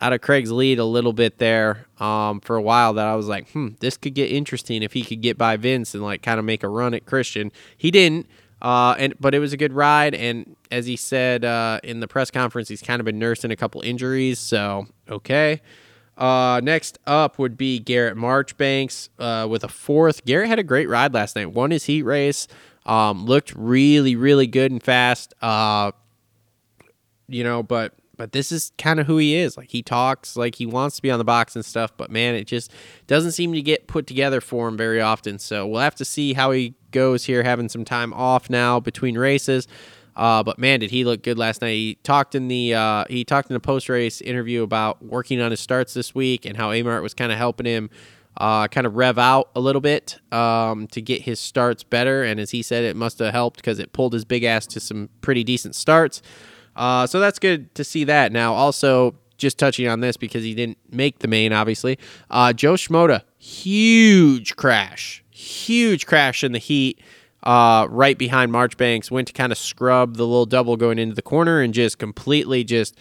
[0.00, 2.94] out of Craig's lead a little bit there um, for a while.
[2.94, 5.94] That I was like, hmm, this could get interesting if he could get by Vince
[5.94, 7.52] and like kind of make a run at Christian.
[7.76, 8.26] He didn't.
[8.62, 12.08] Uh, and but it was a good ride, and as he said uh, in the
[12.08, 15.60] press conference, he's kind of been nursing a couple injuries, so okay.
[16.16, 20.24] Uh, next up would be Garrett Marchbanks uh, with a fourth.
[20.24, 21.52] Garrett had a great ride last night.
[21.52, 22.48] Won his heat race.
[22.86, 25.34] Um, looked really, really good and fast.
[25.42, 25.92] Uh,
[27.28, 29.56] you know, but but this is kind of who he is.
[29.56, 32.34] Like he talks like he wants to be on the box and stuff, but man,
[32.34, 32.72] it just
[33.06, 35.38] doesn't seem to get put together for him very often.
[35.38, 39.18] So we'll have to see how he goes here, having some time off now between
[39.18, 39.68] races.
[40.16, 41.72] Uh, but man, did he look good last night?
[41.72, 45.50] He talked in the uh, he talked in the post race interview about working on
[45.50, 47.90] his starts this week and how Amart was kind of helping him
[48.36, 52.22] uh, kind of rev out a little bit um, to get his starts better.
[52.22, 54.80] And as he said, it must have helped because it pulled his big ass to
[54.80, 56.22] some pretty decent starts.
[56.76, 58.32] Uh, so that's good to see that.
[58.32, 61.98] Now, also just touching on this because he didn't make the main, obviously.
[62.30, 67.00] Uh, Jo Shimoda, huge crash, huge crash in the heat
[67.42, 71.22] uh, right behind Marchbanks, went to kind of scrub the little double going into the
[71.22, 72.98] corner and just completely just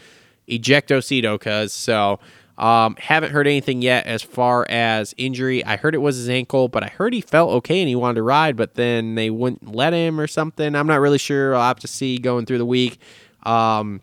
[0.47, 1.71] ejectocito cuz.
[1.71, 2.19] So
[2.57, 5.65] um, haven't heard anything yet as far as injury.
[5.65, 8.15] I heard it was his ankle, but I heard he felt okay and he wanted
[8.15, 10.75] to ride, but then they wouldn't let him or something.
[10.75, 11.55] I'm not really sure.
[11.55, 12.99] I'll have to see going through the week.
[13.43, 14.01] Um,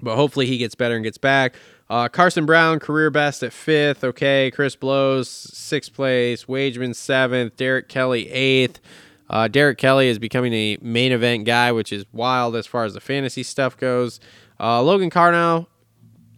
[0.00, 1.54] but hopefully he gets better and gets back.
[1.90, 4.04] Uh, Carson Brown, career best at fifth.
[4.04, 4.50] Okay.
[4.50, 6.44] Chris Blose, sixth place.
[6.44, 7.56] Wageman, seventh.
[7.56, 8.80] Derek Kelly, eighth.
[9.30, 12.94] Uh, Derek Kelly is becoming a main event guy, which is wild as far as
[12.94, 14.20] the fantasy stuff goes.
[14.58, 15.66] Uh, Logan Karnow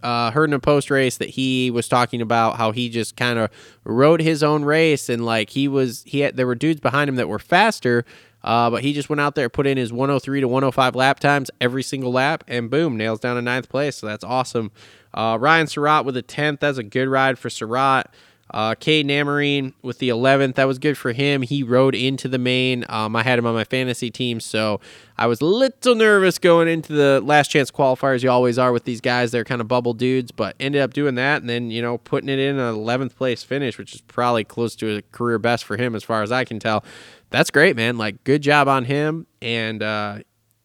[0.02, 3.38] uh, heard in a post race that he was talking about how he just kind
[3.38, 3.50] of
[3.84, 7.16] rode his own race and like he was he had there were dudes behind him
[7.16, 8.04] that were faster,
[8.42, 11.50] uh, but he just went out there put in his 103 to 105 lap times
[11.60, 13.96] every single lap and boom nails down a ninth place.
[13.96, 14.70] So that's awesome.
[15.12, 16.60] Uh, Ryan Surratt with a tenth.
[16.60, 18.10] That's a good ride for Surratt.
[18.52, 20.56] Uh, Kaeden Amerine with the 11th.
[20.56, 21.42] That was good for him.
[21.42, 22.84] He rode into the main.
[22.88, 24.80] Um, I had him on my fantasy team, so
[25.16, 28.24] I was a little nervous going into the last chance qualifiers.
[28.24, 29.30] You always are with these guys.
[29.30, 32.28] They're kind of bubble dudes, but ended up doing that and then, you know, putting
[32.28, 35.76] it in an 11th place finish, which is probably close to a career best for
[35.76, 36.82] him as far as I can tell.
[37.30, 37.96] That's great, man.
[37.96, 39.26] Like, good job on him.
[39.40, 40.18] And, uh,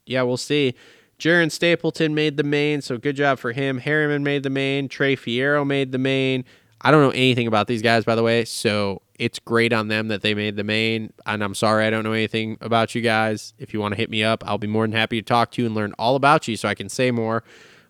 [0.05, 0.75] yeah, we'll see.
[1.19, 3.77] Jaron Stapleton made the main, so good job for him.
[3.77, 4.89] Harriman made the main.
[4.89, 6.43] Trey Fierro made the main.
[6.81, 10.09] I don't know anything about these guys, by the way, so it's great on them
[10.09, 11.13] that they made the main.
[11.25, 13.53] And I'm sorry I don't know anything about you guys.
[13.57, 15.61] If you want to hit me up, I'll be more than happy to talk to
[15.61, 17.43] you and learn all about you so I can say more.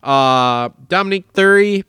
[0.03, 1.83] Uh, Dominique Thury,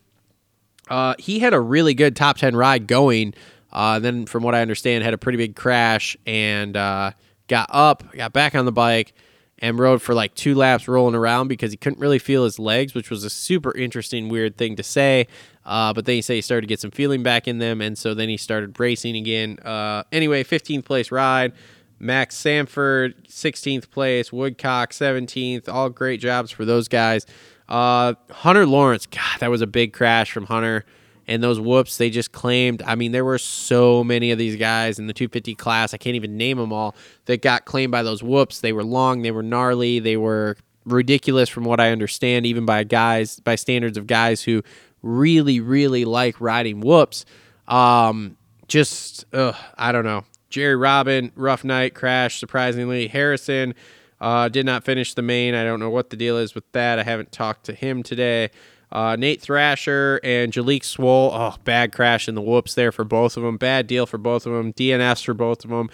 [0.89, 3.35] uh, he had a really good top 10 ride going.
[3.77, 7.11] Uh, then, from what I understand, had a pretty big crash and uh,
[7.47, 9.13] got up, got back on the bike,
[9.59, 12.95] and rode for like two laps rolling around because he couldn't really feel his legs,
[12.95, 15.27] which was a super interesting, weird thing to say.
[15.67, 17.99] Uh, but then he said he started to get some feeling back in them, and
[17.99, 19.59] so then he started racing again.
[19.59, 21.53] Uh, anyway, 15th place ride.
[21.99, 24.33] Max Sanford, 16th place.
[24.33, 25.69] Woodcock, 17th.
[25.69, 27.27] All great jobs for those guys.
[27.69, 30.87] Uh, Hunter Lawrence, God, that was a big crash from Hunter.
[31.29, 32.83] And those whoops, they just claimed.
[32.87, 35.93] I mean, there were so many of these guys in the 250 class.
[35.93, 38.61] I can't even name them all that got claimed by those whoops.
[38.61, 42.85] They were long, they were gnarly, they were ridiculous from what I understand, even by
[42.85, 44.63] guys, by standards of guys who
[45.03, 47.25] really, really like riding whoops.
[47.67, 48.37] Um,
[48.69, 50.25] just, ugh, I don't know.
[50.49, 53.09] Jerry Robin, rough night, crash, surprisingly.
[53.09, 53.75] Harrison
[54.21, 55.55] uh, did not finish the main.
[55.55, 56.99] I don't know what the deal is with that.
[56.99, 58.51] I haven't talked to him today.
[58.93, 61.31] Uh, Nate Thrasher and Jalek Swoll.
[61.33, 63.57] Oh, bad crash in the whoops there for both of them.
[63.57, 64.73] Bad deal for both of them.
[64.73, 65.91] DNS for both of them.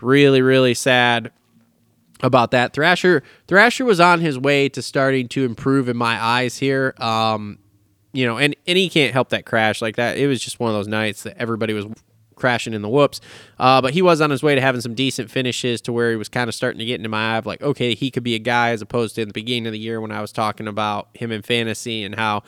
[0.00, 1.32] Really, really sad
[2.22, 2.72] about that.
[2.72, 6.94] Thrasher Thrasher was on his way to starting to improve in my eyes here.
[6.98, 7.58] Um,
[8.12, 10.16] you know, and, and he can't help that crash like that.
[10.16, 11.86] It was just one of those nights that everybody was
[12.38, 13.20] crashing in the whoops.
[13.58, 16.16] Uh, but he was on his way to having some decent finishes to where he
[16.16, 18.34] was kind of starting to get into my eye of like, okay, he could be
[18.34, 20.68] a guy as opposed to in the beginning of the year when I was talking
[20.68, 22.42] about him in fantasy and how,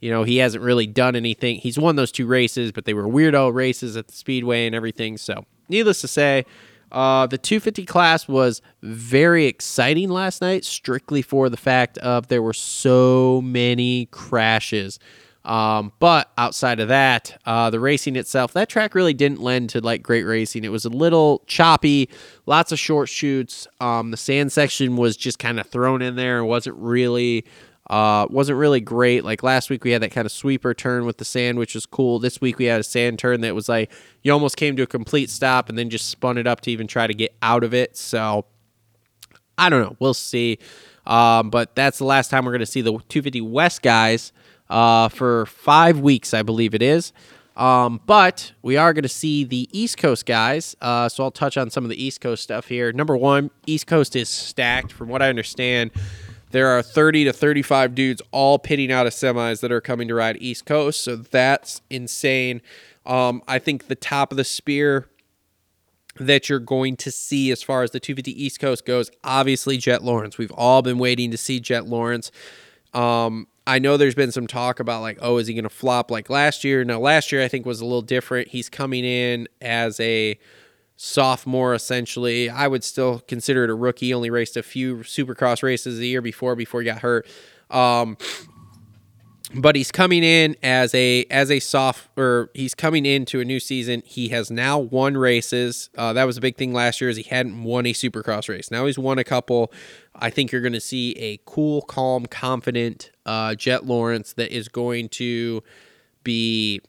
[0.00, 1.56] you know, he hasn't really done anything.
[1.56, 5.16] He's won those two races, but they were weirdo races at the Speedway and everything.
[5.16, 6.44] So, needless to say,
[6.92, 12.42] uh, the 250 class was very exciting last night, strictly for the fact of there
[12.42, 14.98] were so many crashes.
[15.44, 19.80] Um, but outside of that, uh, the racing itself, that track really didn't lend to
[19.80, 20.64] like great racing.
[20.64, 22.10] It was a little choppy,
[22.46, 23.66] lots of short shoots.
[23.80, 27.46] Um, the sand section was just kind of thrown in there and wasn't really,
[27.88, 29.24] uh, wasn't really great.
[29.24, 31.86] Like last week, we had that kind of sweeper turn with the sand, which was
[31.86, 32.18] cool.
[32.18, 33.90] This week, we had a sand turn that was like
[34.22, 36.86] you almost came to a complete stop and then just spun it up to even
[36.86, 37.96] try to get out of it.
[37.96, 38.44] So
[39.56, 39.96] I don't know.
[39.98, 40.58] We'll see.
[41.06, 44.32] Um, but that's the last time we're going to see the 250 West guys
[44.70, 47.12] uh, for five weeks, I believe it is.
[47.56, 50.74] Um, but we are going to see the East Coast guys.
[50.80, 52.90] Uh, so I'll touch on some of the East Coast stuff here.
[52.92, 54.92] Number one, East Coast is stacked.
[54.92, 55.90] From what I understand,
[56.52, 60.14] there are 30 to 35 dudes all pitting out of semis that are coming to
[60.14, 61.02] ride East Coast.
[61.02, 62.62] So that's insane.
[63.04, 65.08] Um, I think the top of the spear
[66.18, 70.02] that you're going to see as far as the 250 East Coast goes, obviously Jett
[70.02, 70.38] Lawrence.
[70.38, 72.30] We've all been waiting to see Jett Lawrence.
[72.94, 76.10] Um, I know there's been some talk about like, oh, is he going to flop
[76.10, 76.84] like last year?
[76.84, 78.48] Now, last year I think was a little different.
[78.48, 80.40] He's coming in as a
[80.96, 82.50] sophomore essentially.
[82.50, 84.12] I would still consider it a rookie.
[84.12, 87.28] Only raced a few Supercross races the year before before he got hurt.
[87.70, 88.16] Um,
[89.54, 93.60] but he's coming in as a as a soft or he's coming into a new
[93.60, 94.02] season.
[94.04, 95.90] He has now won races.
[95.96, 98.70] Uh, that was a big thing last year, is he hadn't won a Supercross race.
[98.70, 99.72] Now he's won a couple.
[100.14, 104.68] I think you're going to see a cool, calm, confident uh, Jett Lawrence that is
[104.68, 105.62] going to
[106.24, 106.80] be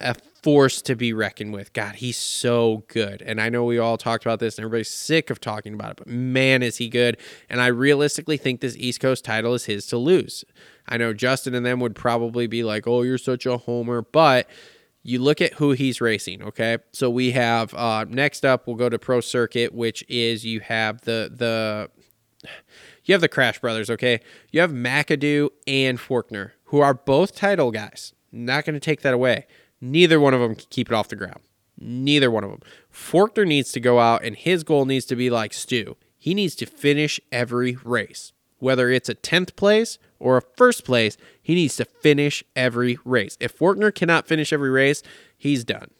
[0.00, 1.72] a force to be reckoned with.
[1.72, 3.22] God, he's so good.
[3.22, 5.96] And I know we all talked about this and everybody's sick of talking about it,
[5.98, 7.16] but man, is he good.
[7.48, 10.44] And I realistically think this East Coast title is his to lose.
[10.88, 14.02] I know Justin and them would probably be like, oh, you're such a homer.
[14.02, 14.50] But
[15.04, 16.78] you look at who he's racing, okay?
[16.90, 21.02] So we have uh, next up, we'll go to Pro Circuit, which is you have
[21.02, 22.48] the the
[23.04, 24.20] you have the Crash Brothers, okay?
[24.50, 28.12] You have McAdoo and Forkner, who are both title guys.
[28.30, 29.46] Not going to take that away.
[29.80, 31.40] Neither one of them can keep it off the ground.
[31.78, 32.60] Neither one of them.
[32.92, 35.96] Forkner needs to go out, and his goal needs to be like Stu.
[36.16, 38.32] He needs to finish every race.
[38.58, 43.36] Whether it's a 10th place or a first place, he needs to finish every race.
[43.40, 45.02] If Forkner cannot finish every race,
[45.36, 45.90] he's done.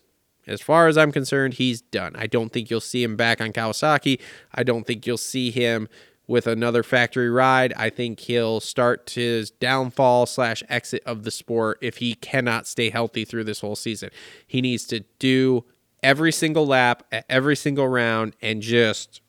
[0.47, 2.15] As far as I'm concerned, he's done.
[2.17, 4.21] I don't think you'll see him back on Kawasaki.
[4.55, 5.89] I don't think you'll see him
[6.33, 7.75] with another factory ride.
[7.77, 12.89] I think he'll start his downfall slash exit of the sport if he cannot stay
[12.89, 14.09] healthy through this whole season.
[14.47, 15.67] He needs to do
[16.03, 19.21] every single lap at every single round and just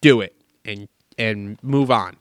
[0.00, 0.86] do it and
[1.18, 2.18] and move on.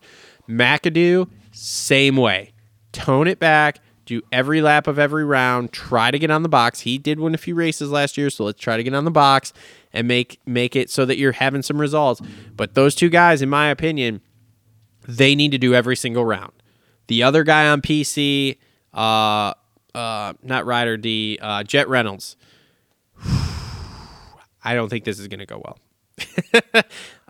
[0.50, 2.54] McAdoo, same way.
[2.91, 3.82] Tone it back.
[4.06, 5.72] Do every lap of every round.
[5.72, 6.82] Try to get on the box.
[6.82, 9.12] He did win a few races last year, so let's try to get on the
[9.12, 9.54] box
[9.93, 12.21] and make make it so that you're having some results.
[12.56, 14.21] But those two guys, in my opinion,
[15.08, 16.53] they need to do every single round.
[17.08, 18.58] The other guy on PC,
[18.93, 19.53] uh,
[19.93, 22.36] uh, not Ryder D, uh, Jett Reynolds.
[24.63, 25.77] I don't think this is going to go well.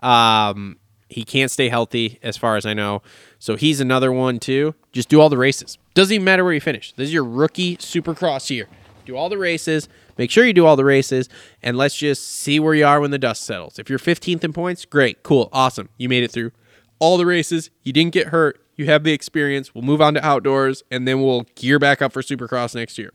[0.00, 3.02] um, he can't stay healthy, as far as I know.
[3.38, 4.74] So he's another one too.
[4.92, 5.78] Just do all the races.
[5.94, 6.92] Doesn't even matter where you finish.
[6.92, 8.68] This is your rookie Supercross year.
[9.04, 9.88] Do all the races.
[10.16, 11.28] Make sure you do all the races,
[11.62, 13.78] and let's just see where you are when the dust settles.
[13.78, 15.88] If you're 15th in points, great, cool, awesome.
[15.96, 16.52] You made it through
[16.98, 17.70] all the races.
[17.82, 18.60] You didn't get hurt.
[18.76, 19.74] You have the experience.
[19.74, 23.12] We'll move on to outdoors, and then we'll gear back up for Supercross next year.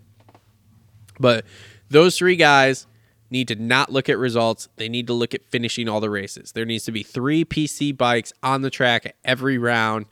[1.19, 1.45] But
[1.89, 2.87] those three guys
[3.29, 4.69] need to not look at results.
[4.77, 6.53] They need to look at finishing all the races.
[6.53, 10.05] There needs to be three PC bikes on the track every round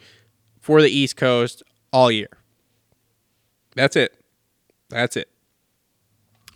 [0.60, 2.30] for the East Coast all year.
[3.76, 4.20] That's it.
[4.89, 5.30] That's it.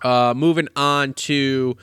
[0.03, 1.77] Uh, moving on to,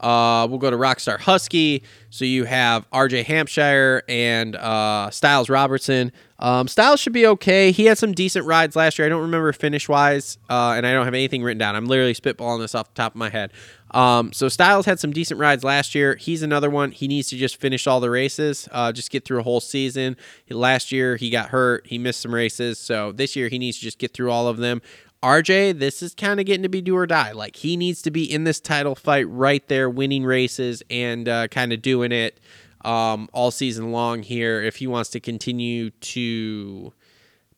[0.00, 1.82] uh, we'll go to Rockstar Husky.
[2.10, 6.12] So you have RJ Hampshire and uh, Stilez Robertson.
[6.38, 7.70] Um, Stilez should be okay.
[7.70, 9.06] He had some decent rides last year.
[9.06, 11.76] I don't remember finish wise, uh, and I don't have anything written down.
[11.76, 13.52] I'm literally spitballing this off the top of my head.
[13.92, 16.16] Um, so Stilez had some decent rides last year.
[16.16, 16.90] He's another one.
[16.90, 20.16] He needs to just finish all the races, uh, just get through a whole season.
[20.50, 21.86] Last year he got hurt.
[21.86, 22.78] He missed some races.
[22.78, 24.82] So this year he needs to just get through all of them.
[25.22, 27.32] RJ, this is kind of getting to be do or die.
[27.32, 31.48] Like he needs to be in this title fight right there, winning races and uh,
[31.48, 32.40] kind of doing it
[32.84, 36.92] um, all season long here if he wants to continue to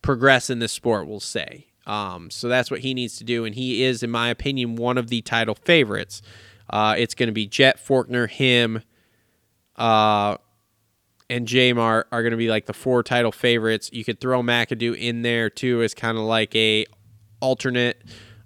[0.03, 1.07] progress in this sport.
[1.07, 1.67] We'll say.
[1.87, 4.97] Um, so that's what he needs to do, and he is, in my opinion, one
[4.97, 6.23] of the title favorites.
[6.71, 8.83] Uh, it's going to be Jett Forkner, him,
[9.77, 10.39] uh,
[11.29, 13.91] and Jamar are going to be like the four title favorites.
[13.93, 16.87] You could throw McAdoo in there too as kind of like a
[17.41, 18.03] alternate.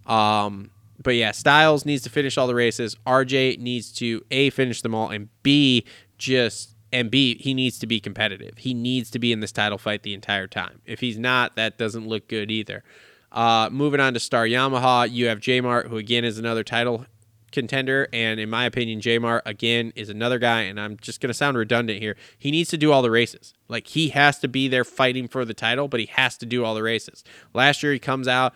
[0.07, 0.71] Um,
[1.03, 2.97] but yeah, Stilez needs to finish all the races.
[3.07, 5.85] RJ needs to a finish them all, and b
[6.19, 8.59] just and b he needs to be competitive.
[8.59, 10.81] He needs to be in this title fight the entire time.
[10.85, 12.83] If he's not, that doesn't look good either.
[13.31, 17.07] Uh, moving on to Star Yamaha, you have J Mart, who again is another title
[17.53, 20.63] contender, and in my opinion, J Mart again is another guy.
[20.63, 22.17] And I'm just gonna sound redundant here.
[22.39, 23.55] He needs to do all the races.
[23.69, 26.65] Like he has to be there fighting for the title, but he has to do
[26.65, 27.23] all the races.
[27.55, 28.55] Last year he comes out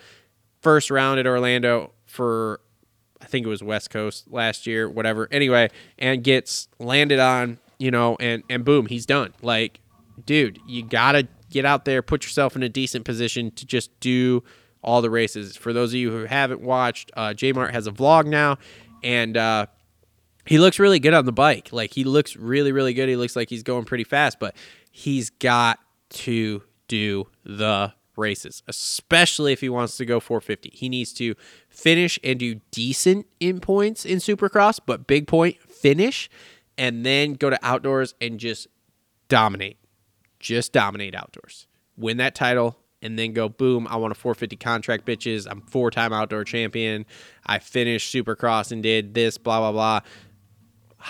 [0.62, 2.60] first round at Orlando for
[3.20, 5.28] I think it was West Coast last year, whatever.
[5.30, 9.32] Anyway, and gets landed on, you know, and and boom, he's done.
[9.42, 9.80] Like,
[10.24, 14.42] dude, you gotta get out there, put yourself in a decent position to just do
[14.82, 15.56] all the races.
[15.56, 18.58] For those of you who haven't watched, uh, J Mart has a vlog now,
[19.02, 19.66] and uh,
[20.46, 21.68] he looks really good on the bike.
[21.72, 23.08] Like he looks really, really good.
[23.08, 24.56] He looks like he's going pretty fast, but
[24.90, 25.78] he's got
[26.10, 30.70] to do the races, especially if he wants to go 450.
[30.72, 31.34] He needs to
[31.68, 36.30] finish and do decent in points in Supercross, but big point finish,
[36.76, 38.66] and then go to outdoors and just
[39.28, 39.78] dominate.
[40.38, 41.66] Just dominate outdoors.
[41.96, 43.86] Win that title, and then go boom.
[43.90, 45.46] I want a 450 contract, bitches.
[45.50, 47.04] I'm four time outdoor champion.
[47.44, 50.00] I finished Supercross and did this, blah, blah, blah.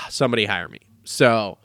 [0.08, 0.80] Somebody hire me.
[1.04, 1.58] So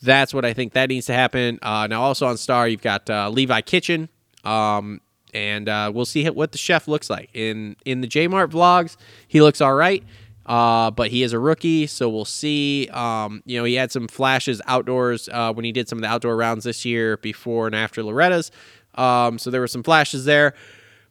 [0.00, 1.58] that's what I think that needs to happen.
[1.62, 4.08] Uh, now, also on Star, you've got uh, Levi Kitchen.
[4.44, 5.00] Um,
[5.32, 8.96] and uh, we'll see what the chef looks like in in the J Mart vlogs.
[9.26, 10.04] He looks all right,
[10.46, 12.88] uh, but he is a rookie, so we'll see.
[12.92, 16.08] Um, you know, he had some flashes outdoors uh, when he did some of the
[16.08, 18.50] outdoor rounds this year, before and after Loretta's.
[18.94, 20.54] Um, so there were some flashes there,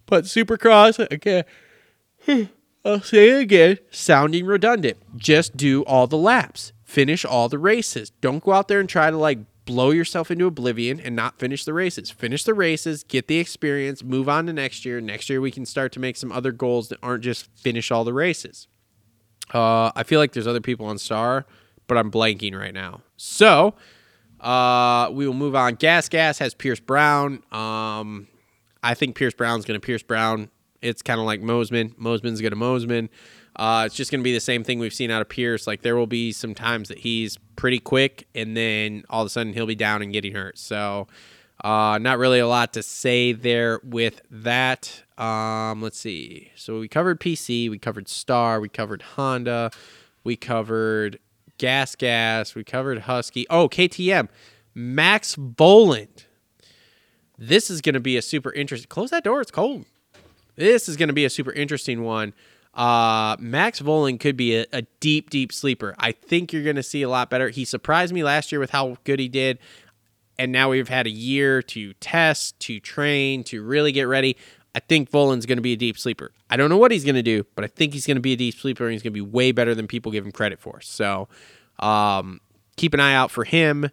[0.05, 1.43] but Supercross again.
[2.85, 4.97] I'll say it again, sounding redundant.
[5.15, 8.09] Just do all the laps, finish all the races.
[8.19, 11.65] Don't go out there and try to like blow yourself into oblivion and not finish
[11.65, 12.09] the races.
[12.09, 14.99] Finish the races, get the experience, move on to next year.
[14.99, 18.03] Next year, we can start to make some other goals that aren't just finish all
[18.03, 18.67] the races.
[19.53, 21.45] Uh, I feel like there's other people on Star,
[21.87, 23.01] but I'm blanking right now.
[23.17, 23.75] So
[24.39, 25.75] uh, we will move on.
[25.75, 27.43] Gas Gas has Pierce Brown.
[27.51, 28.27] Um,
[28.81, 30.49] I think Pierce Brown's going to Pierce Brown.
[30.81, 31.95] It's kind of like Mosiman.
[31.95, 33.09] Mosiman's going to Mosiman.
[33.55, 35.67] Uh, it's just going to be the same thing we've seen out of Pierce.
[35.67, 39.29] Like there will be some times that he's pretty quick, and then all of a
[39.29, 40.57] sudden he'll be down and getting hurt.
[40.57, 41.07] So,
[41.63, 45.03] uh, not really a lot to say there with that.
[45.17, 46.51] Um, let's see.
[46.55, 49.71] So we covered PC, we covered Star, we covered Honda,
[50.23, 51.19] we covered
[51.59, 53.45] Gas Gas, we covered Husky.
[53.49, 54.29] Oh, KTM,
[54.73, 56.25] Max Vohland.
[57.37, 58.87] This is going to be a super interesting.
[58.89, 59.41] Close that door.
[59.41, 59.85] It's cold.
[60.55, 62.33] This is going to be a super interesting one.
[62.73, 65.93] Uh, Max Vohland could be a, a, deep, deep sleeper.
[65.99, 67.49] I think you're going to see a lot better.
[67.49, 69.59] He surprised me last year with how good he did.
[70.39, 74.35] And now we've had a year to test, to train, to really get ready.
[74.73, 76.31] I think Vohland's going to be a deep sleeper.
[76.49, 78.33] I don't know what he's going to do, but I think he's going to be
[78.33, 80.59] a deep sleeper and he's going to be way better than people give him credit
[80.59, 80.81] for.
[80.81, 81.27] So
[81.79, 82.41] um,
[82.75, 83.89] keep an eye out for him.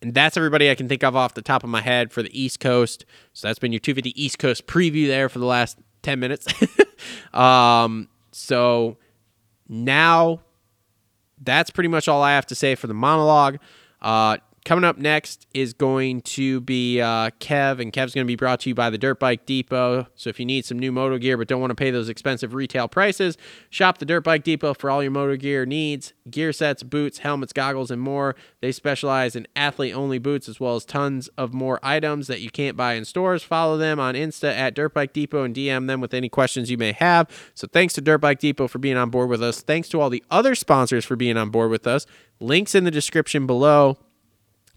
[0.00, 2.38] And that's everybody I can think of off the top of my head for the
[2.38, 3.04] East Coast.
[3.34, 6.46] So that's been your 250 East Coast preview there for the last 10 minutes.
[7.34, 8.96] um, so
[9.68, 10.40] now
[11.42, 13.58] that's pretty much all I have to say for the monologue.
[14.00, 18.34] Uh, Coming up next is going to be uh, Kev, and Kev's going to be
[18.34, 20.08] brought to you by the Dirt Bike Depot.
[20.16, 22.52] So if you need some new moto gear but don't want to pay those expensive
[22.52, 23.38] retail prices,
[23.70, 27.52] shop the Dirt Bike Depot for all your moto gear needs gear sets, boots, helmets,
[27.52, 28.34] goggles, and more.
[28.60, 32.50] They specialize in athlete only boots as well as tons of more items that you
[32.50, 33.44] can't buy in stores.
[33.44, 36.76] Follow them on Insta at Dirt Bike Depot and DM them with any questions you
[36.76, 37.30] may have.
[37.54, 39.62] So thanks to Dirt Bike Depot for being on board with us.
[39.62, 42.04] Thanks to all the other sponsors for being on board with us.
[42.40, 43.98] Links in the description below.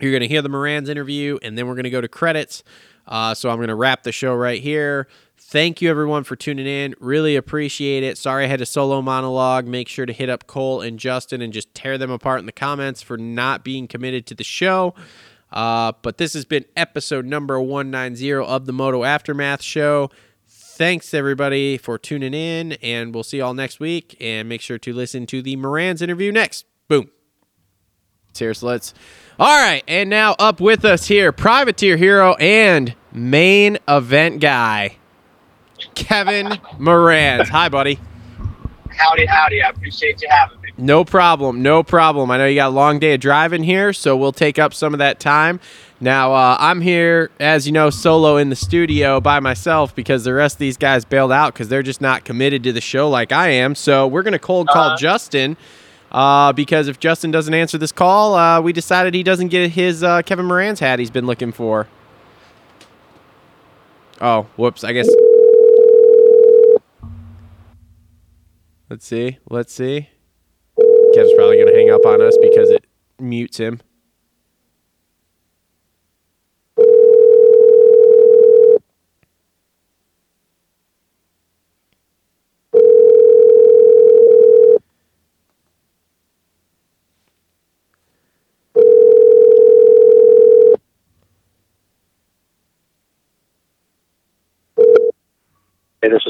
[0.01, 2.63] You're going to hear the Moranz interview, and then we're going to go to credits.
[3.07, 5.07] Uh, so I'm going to wrap the show right here.
[5.37, 6.93] thank you everyone for tuning in.
[6.99, 8.17] Really appreciate it.
[8.19, 9.65] Sorry I had a solo monologue.
[9.65, 12.51] Make sure to hit up Cole and Justin and just tear them apart in the
[12.51, 14.93] comments for not being committed to the show.
[15.51, 20.11] Uh, but this has been episode number 190 of the Moto Aftermath Show.
[20.47, 24.15] Thanks everybody for tuning in, and we'll see you all next week.
[24.21, 26.65] And make sure to listen to the Moranz interview next.
[26.87, 27.09] Boom.
[28.33, 28.93] Cheers, let's.
[29.39, 34.97] All right, and now up with us here, privateer hero and main event guy,
[35.95, 37.47] Kevin Moranz.
[37.47, 37.99] Hi, buddy.
[38.89, 39.61] Howdy, howdy.
[39.63, 40.69] I appreciate you having me.
[40.77, 42.29] No problem, no problem.
[42.31, 44.93] I know you got a long day of driving here, so we'll take up some
[44.93, 45.61] of that time.
[46.01, 50.33] Now, uh, I'm here, as you know, solo in the studio by myself because the
[50.33, 53.31] rest of these guys bailed out because they're just not committed to the show like
[53.31, 53.73] I am.
[53.75, 54.97] So we're going to cold call Uh-huh.
[54.97, 55.55] Justin
[56.11, 60.03] uh, because if Justin doesn't answer this call, uh, we decided he doesn't get his
[60.03, 61.87] uh, Kevin Moranz hat he's been looking for.
[64.21, 64.83] Oh, whoops.
[64.83, 65.09] I guess.
[68.89, 69.37] Let's see.
[69.49, 70.09] Let's see.
[71.13, 72.85] Kev's probably going to hang up on us because it
[73.19, 73.81] mutes him.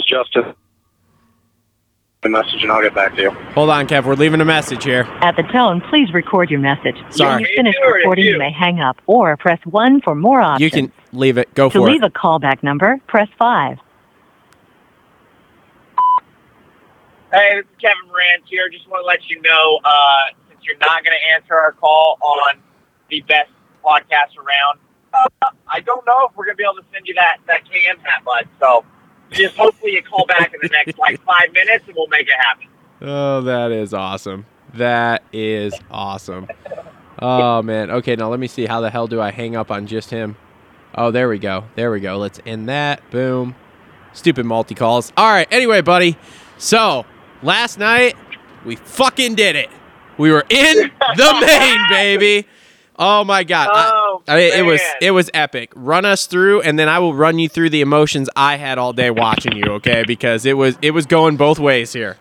[0.10, 0.54] Justin.
[2.24, 3.30] A message and I'll get back to you.
[3.56, 4.04] Hold on, Kev.
[4.04, 5.04] We're leaving a message here.
[5.22, 6.98] At the tone, please record your message.
[7.12, 7.36] Sorry.
[7.36, 8.32] When you finish Me too, or recording, you?
[8.34, 10.62] you may hang up or press 1 for more options.
[10.62, 11.54] You can leave it.
[11.54, 11.74] Go for.
[11.76, 12.08] to for leave it.
[12.08, 13.78] a callback number, press 5.
[17.32, 18.68] Hey, this is Kevin Moranz here.
[18.70, 22.18] Just want to let you know, uh, since you're not going to answer our call
[22.22, 22.60] on
[23.10, 23.52] the best
[23.86, 24.80] podcast around,
[25.14, 27.64] uh, I don't know if we're going to be able to send you that, that
[27.64, 28.48] KM hat, bud.
[28.60, 28.84] So
[29.32, 32.36] just hopefully you call back in the next like five minutes and we'll make it
[32.40, 32.68] happen.
[33.02, 34.46] Oh, that is awesome.
[34.74, 36.48] That is awesome.
[37.20, 37.92] Oh man.
[37.92, 38.66] Okay, now let me see.
[38.66, 40.36] How the hell do I hang up on just him?
[40.96, 41.66] Oh, there we go.
[41.76, 42.18] There we go.
[42.18, 43.10] Let's end that.
[43.12, 43.56] Boom.
[44.14, 45.14] Stupid multi calls.
[45.16, 45.48] All right.
[45.52, 46.18] Anyway, buddy.
[46.58, 47.06] So
[47.42, 48.16] last night
[48.66, 49.70] we fucking did it.
[50.18, 52.48] We were in the main, baby.
[53.02, 53.70] Oh my god.
[53.72, 55.72] Oh, I mean, it was it was epic.
[55.74, 58.92] Run us through, and then I will run you through the emotions I had all
[58.92, 59.64] day watching you.
[59.76, 62.18] Okay, because it was it was going both ways here.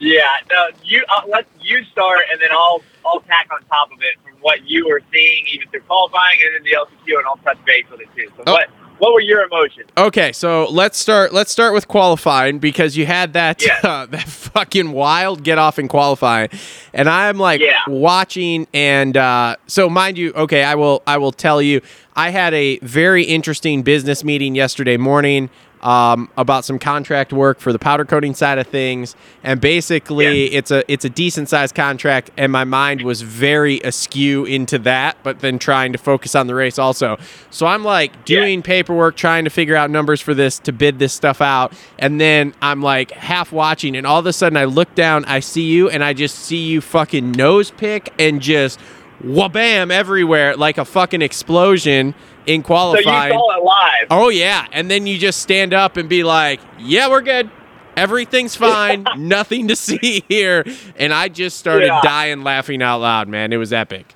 [0.00, 3.98] Yeah, no, you uh, let you start, and then I'll I'll tack on top of
[4.00, 7.36] it from what you were seeing, even through qualifying, and then the LCQ, and I'll
[7.36, 8.26] touch base with it too.
[8.36, 8.52] So Oh.
[8.54, 8.68] what
[9.02, 9.90] what were your emotions?
[9.98, 11.32] Okay, so let's start.
[11.32, 13.76] Let's start with qualifying because you had that Yeah.
[13.82, 16.50] uh, that fucking wild get off in qualifying,
[16.94, 17.72] and I'm like Yeah.
[17.88, 18.68] watching.
[18.72, 21.02] And uh, so, mind you, okay, I will.
[21.04, 21.80] I will tell you,
[22.14, 25.50] I had a very interesting business meeting yesterday morning
[25.82, 30.70] um, about some contract work for the powder coating side of things, and basically, it's
[30.70, 35.40] a it's a decent sized contract, and my mind was very askew into that, but
[35.40, 37.18] then trying to focus on the race also.
[37.50, 41.12] So I'm like doing paperwork, trying to figure out numbers for this to bid this
[41.12, 44.94] stuff out, and then I'm like half watching, and all of a sudden I look
[44.94, 48.78] down, I see you, and I just see you fucking nose pick and just
[49.22, 52.12] wabam everywhere like a fucking explosion
[52.46, 53.04] in qualifying.
[53.04, 54.06] So you saw it live.
[54.10, 57.50] Oh yeah, and then you just stand up and be like, "Yeah, we're good.
[57.96, 59.06] Everything's fine.
[59.16, 60.64] Nothing to see here."
[60.96, 62.00] And I just started Yeah.
[62.02, 63.52] dying laughing out loud, man.
[63.52, 64.14] It was epic.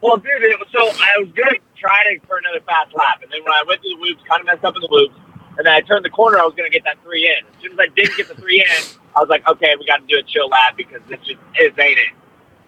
[0.00, 3.30] Well, dude, it was, so I was gonna try to for another fast lap, and
[3.32, 5.14] then when I went through the loops, kind of messed up in the loops,
[5.58, 7.46] and then I turned the corner, I was gonna get that three in.
[7.46, 8.82] As soon as I didn't get the three in,
[9.16, 11.72] I was like, okay, we got to do a chill lap because this just is
[11.78, 12.12] ain't it.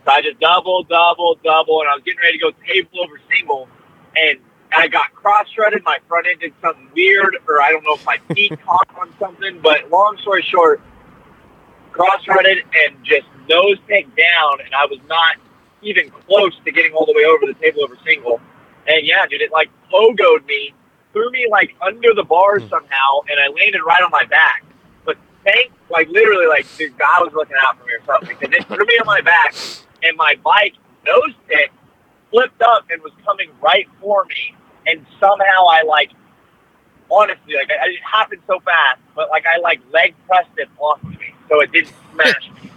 [0.07, 3.21] So I just double, double, double, and I was getting ready to go table over
[3.29, 3.69] single,
[4.19, 4.39] and
[4.77, 5.83] I got cross shredded.
[5.85, 9.13] My front end did something weird, or I don't know if my feet caught on
[9.19, 9.61] something.
[9.61, 10.81] But long story short,
[11.93, 15.37] cross shredded and just nose picked down, and I was not
[15.83, 18.41] even close to getting all the way over the table over single.
[18.87, 20.75] And yeah, dude, it like pogoed me,
[21.13, 22.69] threw me like under the bars hmm.
[22.69, 24.65] somehow, and I landed right on my back.
[25.05, 28.55] But thank, like literally, like dude, God was looking out for me or something because
[28.55, 29.55] it threw me on my back,
[30.03, 30.75] and my bike
[31.07, 31.73] nose pick
[32.31, 34.55] flipped up and was coming right for me,
[34.87, 36.11] and somehow I like.
[37.11, 41.09] Honestly, like it happened so fast, but like I like leg pressed it off of
[41.09, 42.71] me, so it didn't smash me.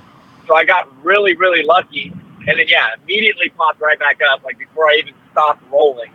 [0.48, 2.14] So I got really, really lucky,
[2.48, 6.14] and then yeah, immediately popped right back up, like before I even stopped rolling,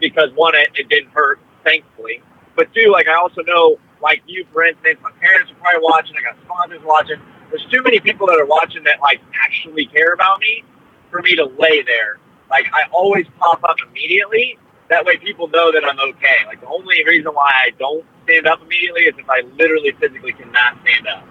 [0.00, 2.22] because one, it, it didn't hurt, thankfully,
[2.54, 6.16] but two, like I also know, like you, for instance, my parents are probably watching.
[6.18, 7.20] I got sponsors watching.
[7.50, 10.64] There's too many people that are watching that like actually care about me
[11.10, 12.18] for me to lay there.
[12.50, 16.46] Like I always pop up immediately, That way people know that I'm okay.
[16.46, 20.32] Like the only reason why I don't stand up immediately is if I literally physically
[20.32, 21.24] cannot stand up.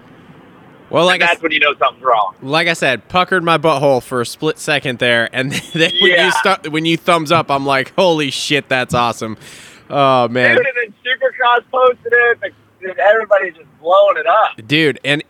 [0.88, 2.36] Well, like and I, that's when you know something's wrong.
[2.42, 6.16] like I said, puckered my butthole for a split second there, and then when you
[6.16, 6.30] Yeah.
[6.30, 9.36] stu- when you thumbs up, I'm like, holy shit, that's awesome.
[9.90, 12.52] Oh man, Dude, and then Supercross posted it.
[12.86, 14.64] Dude, everybody's just blowing it up.
[14.66, 15.22] dude, and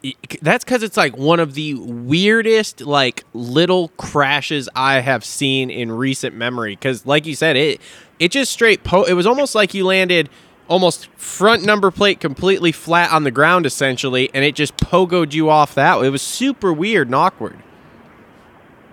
[0.42, 5.90] that's because it's like one of the weirdest like little crashes I have seen in
[5.90, 6.74] recent memory.
[6.74, 7.80] Because like you said, it
[8.18, 9.04] it just straight po.
[9.04, 10.28] It was almost like you landed
[10.68, 15.48] almost front number plate completely flat on the ground essentially, and it just pogoed you
[15.48, 16.00] off that.
[16.00, 16.09] way.
[16.09, 17.57] It was super weird and awkward.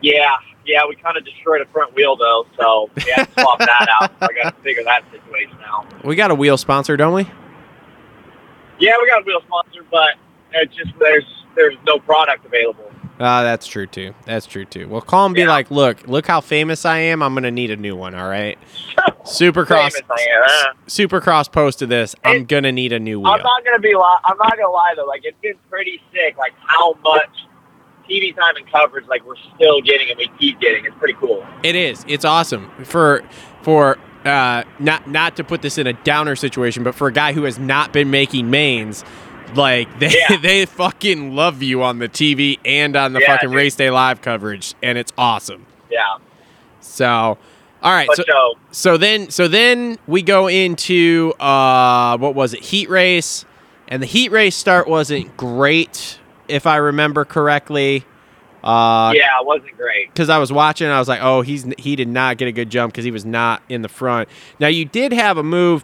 [0.01, 0.35] Yeah,
[0.65, 3.87] yeah, we kind of destroyed a front wheel though, so we had to swap that
[4.01, 4.11] out.
[4.21, 6.05] I got to figure that situation out.
[6.05, 7.27] We got a wheel sponsor, don't we?
[8.79, 10.15] Yeah, we got a wheel sponsor, but
[10.53, 12.89] it's just there's there's no product available.
[13.19, 14.13] Ah, that's true too.
[14.25, 14.87] That's true too.
[14.89, 15.49] Well, call and be Yeah.
[15.49, 17.21] like, look, look how famous I am.
[17.21, 18.15] I'm gonna need a new one.
[18.15, 18.57] All right.
[19.23, 19.93] Supercross.
[19.93, 20.73] Famous I am, huh?
[20.87, 22.15] Supercross posted this.
[22.25, 23.31] I'm gonna need a new wheel.
[23.31, 25.05] I'm not gonna be li- I'm not gonna lie though.
[25.05, 26.37] Like it's been pretty sick.
[26.37, 27.29] Like how much
[28.09, 30.83] TV time and coverage like we're still getting and we keep getting.
[30.85, 31.45] It's pretty cool.
[31.63, 32.03] It is.
[32.07, 33.23] It's awesome for
[33.61, 37.33] for uh, not not to put this in a downer situation, but for a guy
[37.33, 39.03] who has not been making mains,
[39.55, 40.37] like they Yeah.
[40.41, 43.55] they fucking love you on the TV and on the Yeah, fucking dude.
[43.57, 45.65] race day live coverage, and it's awesome.
[45.91, 46.17] Yeah.
[46.81, 47.07] So,
[47.81, 48.07] all right.
[48.07, 52.89] But So, so so then so then we go into uh what was it heat
[52.89, 53.45] race
[53.87, 58.05] and the heat race start wasn't great if i remember correctly
[58.63, 60.07] uh yeah, it wasn't great.
[60.09, 62.69] because i was watching i was like oh he's he did not get a good
[62.69, 65.83] jump because he was not in the front now you did have a move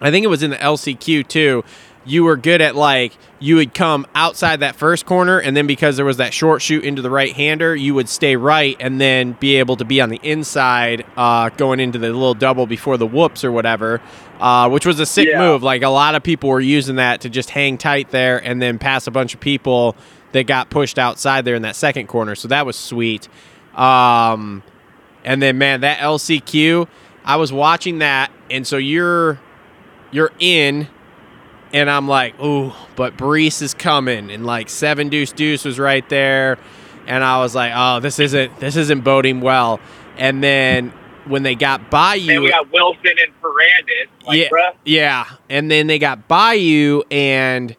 [0.00, 1.62] i think it was in the lcq too
[2.06, 5.96] you were good at like you would come outside that first corner and then because
[5.96, 9.32] there was that short shoot into the right hander you would stay right and then
[9.32, 13.06] be able to be on the inside uh, going into the little double before the
[13.06, 14.00] whoops or whatever
[14.40, 15.38] uh, which was a sick Yeah.
[15.40, 18.62] move like a lot of people were using that to just hang tight there and
[18.62, 19.94] then pass a bunch of people
[20.32, 23.28] that got pushed outside there in that second corner so that was sweet
[23.74, 24.62] um,
[25.24, 26.86] and then man that lcq
[27.24, 29.40] i was watching that and so you're
[30.10, 30.88] you're in
[31.72, 36.08] and I'm like, ooh, but Brees is coming, and like seven deuce deuce was right
[36.08, 36.58] there,
[37.06, 39.80] and I was like, oh, this isn't this isn't boding well.
[40.16, 40.92] And then
[41.26, 44.26] when they got by And you, we got Wilson and Ferrandis.
[44.26, 47.76] Like, yeah, bruh, yeah, and then they got by you, and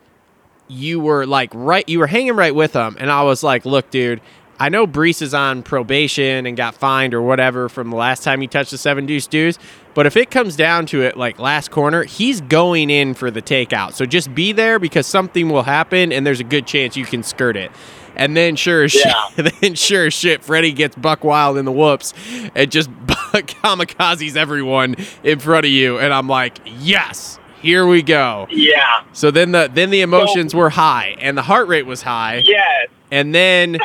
[0.70, 3.89] you were like right, you were hanging right with them, and I was like, look,
[3.89, 4.22] dude.
[4.61, 8.41] I know Brees is on probation and got fined or whatever from the last time
[8.41, 9.57] he touched the seven deuce deuce,
[9.93, 13.41] but if it comes down to it, like last corner, he's going in for the
[13.41, 13.93] takeout.
[13.93, 17.24] So just be there because something will happen and there's a good chance you can
[17.24, 17.72] skirt it.
[18.17, 19.13] And then sure as Yeah.
[19.38, 22.13] shit, then sure as shit, Freddie gets buck wild in the whoops
[22.53, 25.99] and just kamikazes everyone in front of you.
[25.99, 28.47] And I'm like, yes, here we go.
[28.49, 32.43] yeah, So then the then the emotions were high and the heart rate was high.
[32.45, 32.88] yes.
[33.12, 33.78] And then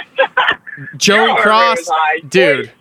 [0.96, 2.72] Joan Your heart rate Cros, dude.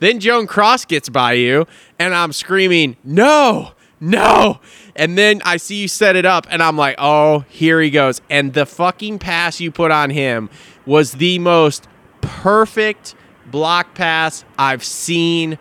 [0.00, 1.66] Then Joan Cros gets by you,
[1.98, 4.60] and I'm screaming, no, no.
[4.94, 8.20] And then I see you set it up, and I'm like, oh, here he goes.
[8.30, 10.50] And the fucking pass you put on him
[10.86, 11.88] was the most
[12.20, 15.58] perfect block pass I've seen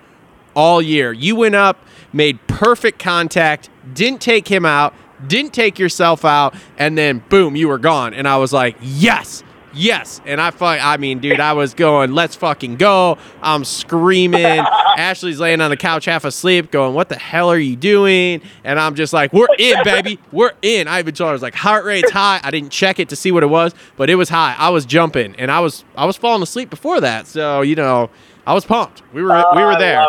[0.54, 1.12] all year.
[1.14, 1.84] You went up,
[2.14, 4.94] made perfect contact, didn't take him out,
[5.28, 8.14] didn't take yourself out, and then boom, you were gone.
[8.14, 10.22] And I was like, yes, yes.
[10.26, 13.18] And I, fu- I mean, dude, I was going, let's fucking go.
[13.42, 14.42] I'm screaming.
[14.98, 18.42] Ashley's laying on the couch half asleep, going, what the hell are you doing?
[18.64, 20.88] And I'm just like, we're in, baby, we're in.
[20.88, 22.40] I even told her, I was like, heart rate's high.
[22.44, 24.56] I didn't check it to see what it was, but it was high.
[24.58, 27.28] I was jumping, and I was, I was falling asleep before that.
[27.28, 28.10] So you know,
[28.46, 29.02] I was pumped.
[29.14, 30.08] We were, we Oh, were I there.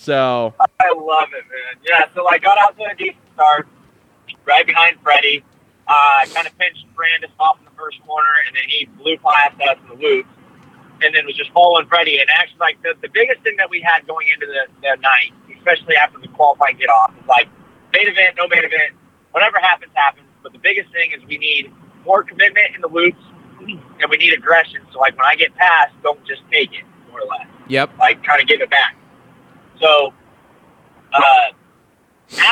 [0.00, 1.76] So I love it, man.
[1.84, 3.68] Yeah, so I got out to a decent start,
[4.46, 5.44] right behind Freddie.
[5.86, 9.60] Uh, kind of pinched Brandis off in the first corner, and then he blew past
[9.60, 10.30] us in the loops,
[11.02, 12.18] and then was just following Freddie.
[12.18, 15.36] And actually, like the, the biggest thing that we had going into the, the night,
[15.52, 17.48] especially after the qualifying get off, is like
[17.92, 18.96] main event, no main event,
[19.32, 20.24] whatever happens, happens.
[20.42, 21.70] But the biggest thing is we need
[22.06, 23.20] more commitment in the loops,
[23.60, 24.80] and we need aggression.
[24.94, 28.24] So like when I get past, don't just take it, more or less yep, like
[28.24, 28.96] kind of give it back.
[29.80, 30.12] So,
[31.12, 31.52] uh,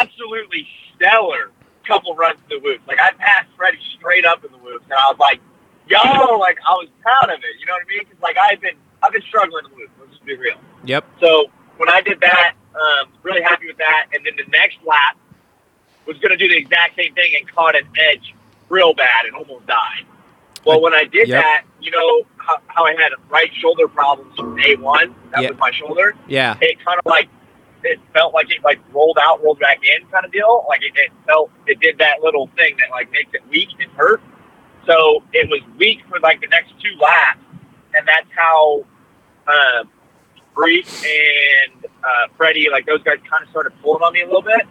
[0.00, 0.66] absolutely
[0.96, 1.50] stellar
[1.86, 2.82] couple runs to the whoops.
[2.86, 5.40] Like I passed Freddie straight up in the whoops, and I was like,
[5.88, 7.58] "Yo!" Like I was proud of it.
[7.58, 8.04] You know what I mean?
[8.04, 9.92] Cause, like I've been, I've been struggling in the whoops.
[9.98, 10.56] Let's just be real.
[10.84, 11.04] yep.
[11.20, 11.46] So
[11.78, 14.06] when I did that, um, really happy with that.
[14.12, 15.16] And then the next lap
[16.06, 18.34] was going to do the exact same thing and caught an edge
[18.68, 20.04] real bad and almost died.
[20.66, 21.42] Well, when I did Yep.
[21.42, 25.14] that, you know how, how I had right shoulder problems from day one.
[25.32, 25.50] That Yeah.
[25.50, 26.56] was my shoulder Yeah.
[26.60, 27.28] it kind of like
[27.84, 30.64] it felt like it like rolled out, rolled back in kind of deal.
[30.68, 33.90] Like it, it felt it did that little thing that like makes it weak and
[33.92, 34.20] hurt.
[34.86, 37.38] So it was weak for like the next two laps,
[37.94, 38.84] and that's how
[39.46, 39.84] uh,
[40.56, 44.42] Brees and uh, Freddie, like those guys, kind of started pulling on me a little
[44.42, 44.62] bit,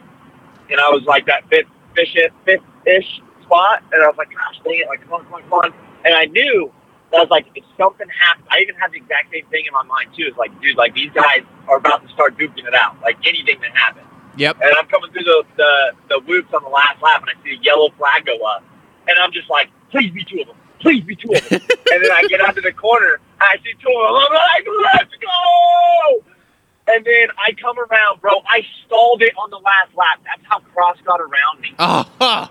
[0.72, 4.60] and I was like that fifth, fish, fifth ish spot, and I was like, gosh,
[4.66, 5.74] dang it, like come on, come on, come on,
[6.04, 6.72] and I knew.
[7.12, 9.74] That I was like, if something happens, I even had the exact same thing in
[9.74, 10.26] my mind too.
[10.28, 13.00] It's like, dude, like these guys are about to start duking it out.
[13.02, 14.08] Like anything that happens.
[14.38, 14.58] Yep.
[14.62, 17.58] And I'm coming through the, the, the whoops on the last lap, and I see
[17.58, 18.64] a yellow flag go up.
[19.08, 20.58] And I'm just like, please be two of them.
[20.80, 21.62] Please be two of them.
[21.92, 24.16] and then I get out to the corner, and I see two of them.
[24.16, 26.24] I'm like, let's go!
[26.90, 28.32] And then I come around, bro.
[28.48, 30.22] I stalled it on the last lap.
[30.24, 31.74] That's how Cros got around me.
[31.80, 32.48] Oh, huh.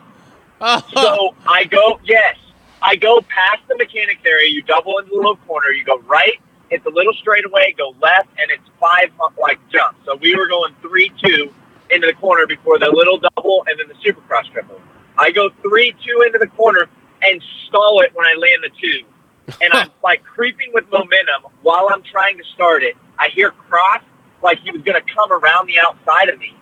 [0.61, 1.03] oh, huh.
[1.03, 2.37] So I go, yes,
[2.83, 4.51] I go past the mechanics area.
[4.51, 5.71] You double into the little corner.
[5.71, 6.41] You go right.
[6.71, 7.75] It's a little straightaway.
[7.77, 9.11] Go left, and it's five
[9.41, 10.01] like jumps.
[10.05, 11.53] So we were going three two
[11.91, 14.81] into the corner before the little double and then the supercross triple.
[15.19, 16.89] I go three two into the corner
[17.23, 21.89] and stall it when I land the two, and I'm like creeping with momentum while
[21.91, 22.97] I'm trying to start it.
[23.19, 24.03] I hear Cros
[24.43, 26.55] like he was going to come around the outside of me.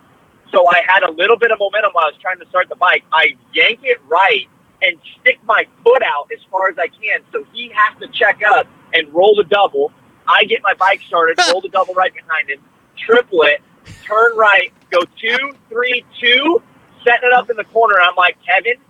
[0.51, 2.75] So I had a little bit of momentum while I was trying to start the
[2.77, 3.03] bike.
[3.11, 4.47] I yank it right
[4.85, 7.21] and stick my foot out as far as I can.
[7.31, 9.91] So he has to check up and roll the double.
[10.27, 12.59] I get my bike started, roll the double right behind him,
[12.97, 13.61] triple it,
[14.03, 16.61] turn right, go two, three, two,
[17.05, 17.95] setting it up in the corner.
[18.01, 18.81] I'm like, Kevin,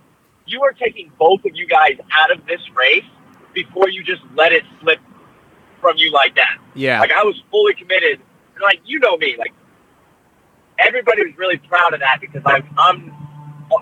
[0.46, 3.04] you are taking both of you guys out of this race
[3.52, 4.98] before you just let it slip
[5.80, 6.58] from you like that.
[6.74, 7.00] yeah.
[7.00, 8.20] Like I was fully committed.
[8.54, 9.52] And like you know me, like
[10.78, 13.12] everybody was really proud of that because I'm I'm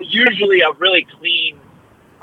[0.00, 1.60] usually a really clean,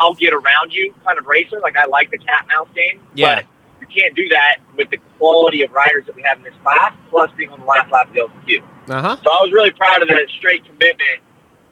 [0.01, 1.59] I'll get around you kind of racer.
[1.59, 2.99] Like I like the cat mouse game.
[3.13, 3.35] Yeah.
[3.35, 3.45] But
[3.81, 6.93] you can't do that with the quality of riders that we have in this class,
[7.09, 8.63] plus being on the last lap of the LCQ.
[8.89, 9.17] Uh huh.
[9.23, 11.21] So I was really proud of the straight commitment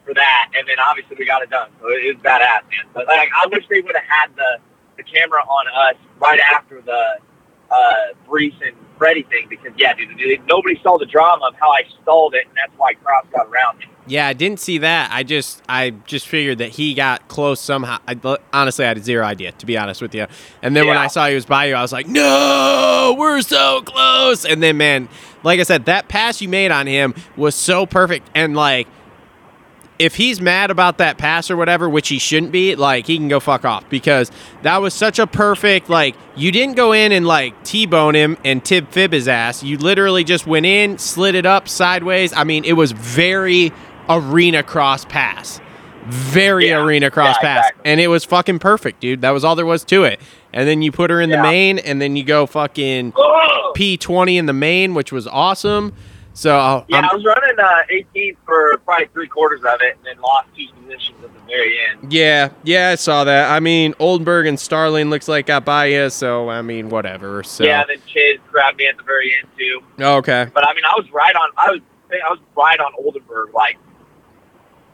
[0.04, 1.70] for that, and then obviously we got it done.
[1.80, 2.86] So it is badass, man.
[2.94, 4.58] But like, I wish they would have had the
[4.96, 7.18] the camera on us right after the
[7.70, 11.70] uh, Brees and Freddie thing because yeah, dude, dude, nobody saw the drama of how
[11.70, 13.86] I stalled it, and that's why Cros got around me.
[14.10, 15.10] Yeah, I didn't see that.
[15.12, 17.98] I just I just figured that he got close somehow.
[18.08, 18.18] I
[18.52, 20.26] honestly I had zero idea to be honest with you.
[20.62, 23.82] And then when I saw he was by you, I was like, "No, we're so
[23.82, 25.08] close." And then man,
[25.44, 28.88] like I said, that pass you made on him was so perfect and like
[30.00, 33.28] if he's mad about that pass or whatever, which he shouldn't be, like he can
[33.28, 34.32] go fuck off because
[34.62, 38.64] that was such a perfect like you didn't go in and like T-bone him and
[38.64, 39.62] tib fib his ass.
[39.62, 42.32] You literally just went in, slid it up sideways.
[42.32, 43.72] I mean, it was very
[44.10, 45.60] arena cross pass.
[46.06, 46.82] Very Yeah.
[46.82, 47.58] arena cross Yeah, pass.
[47.66, 47.90] exactly.
[47.90, 49.20] And it was fucking perfect, dude.
[49.20, 50.20] That was all there was to it.
[50.52, 53.72] And then you put her in the main and then you go fucking Oh!
[53.76, 55.92] P20 in the main, which was awesome.
[56.32, 59.96] So uh, Yeah, I'm- I was running uh, 18th for probably three quarters of it,
[59.98, 62.12] and then lost two positions at the very end.
[62.12, 63.50] Yeah, yeah, I saw that.
[63.50, 67.42] I mean, Oldenburg and Starling looks like got by you, so I mean, whatever.
[67.42, 69.80] So Yeah, then Chase grabbed me at the very end too.
[70.02, 71.50] okay, But I mean, I was right on.
[71.58, 71.80] I was
[72.12, 73.76] I was right on Oldenburg like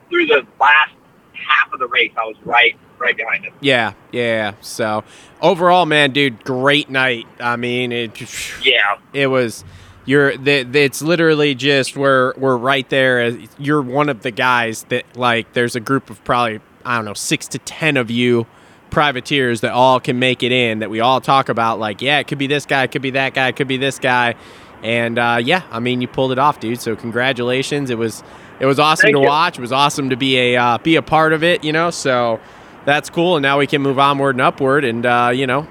[0.09, 0.93] through the last
[1.33, 2.13] half of the race.
[2.17, 3.53] I was right right behind him.
[3.61, 4.55] yeah, yeah.
[4.63, 5.05] So
[5.43, 7.27] overall, man, dude, great night.
[7.39, 8.19] I mean, it
[8.65, 9.65] Yeah, it was.
[10.07, 13.31] You're the, the- it's literally just we're we're right there.
[13.59, 15.53] You're one of the guys that like.
[15.53, 18.47] There's a group of probably I don't know six to ten of you
[18.91, 20.79] privateers that all can make it in.
[20.79, 21.79] That we all talk about.
[21.81, 23.77] Like, yeah, it could be this guy, it could be that guy, it could be
[23.77, 24.37] this guy.
[24.83, 26.81] And uh, yeah, I mean, you pulled it off, dude.
[26.81, 27.91] So congratulations.
[27.91, 28.23] It was
[28.61, 29.27] it was awesome Thank to you.
[29.27, 29.59] watch.
[29.59, 31.65] It was awesome to be a uh, be a part of it.
[31.65, 32.41] You know, so
[32.85, 33.37] that's cool.
[33.37, 35.67] And now we can move onward and upward, and uh, you know,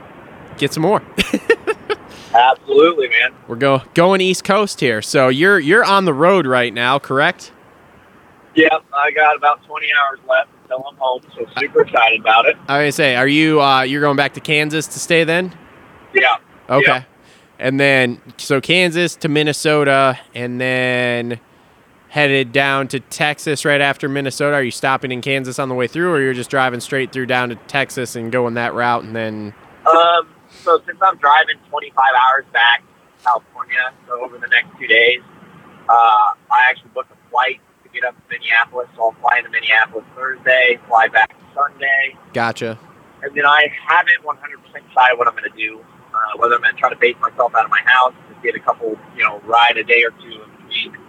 [0.57, 1.01] get some more.
[2.33, 3.33] absolutely, man.
[3.47, 5.01] We're go going East Coast here.
[5.01, 7.51] So you're you're on the road right now, correct?
[8.55, 12.55] Yep, I got about 20 hours left until I'm home, so super excited about it.
[12.69, 15.53] I was gonna say, are you uh, you're going back to Kansas to stay then?
[16.13, 16.37] Yeah,
[16.69, 16.85] Okay.
[16.87, 17.03] Yeah.
[17.59, 21.39] And then so Kansas to Minnesota, and then
[22.15, 24.55] headed down to Texas right after Minnesota.
[24.55, 27.25] Are you stopping in Kansas on the way through, or you're just driving straight through
[27.25, 29.53] down to Texas and going that route, and then
[29.85, 30.29] Um,
[30.63, 35.19] so since I'm driving 25 hours back to California, so over the next two days,
[35.89, 38.87] uh, I actually booked a flight to get up to Minneapolis.
[38.95, 42.79] So I'll fly into Minneapolis Thursday, fly back Sunday, gotcha.
[43.23, 45.83] and then I haven't 100% decided what I'm going to do.
[46.13, 48.55] Uh, whether I'm going to try to base myself out of my house, just get
[48.55, 51.04] a couple, you know, ride a day or two in between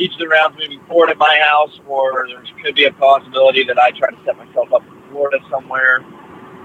[0.00, 3.64] each of the rounds moving forward at my house, or there could be a possibility
[3.64, 6.00] that I try to set myself up in Florida somewhere.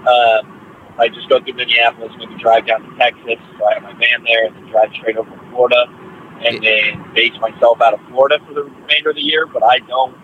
[0.08, 3.92] Um, I just go through Minneapolis, maybe drive down to Texas, so I have my
[3.92, 5.84] van there, and then drive straight over to Florida.
[6.44, 9.46] and then base myself out of Florida for the remainder of the year.
[9.46, 10.14] But I don't,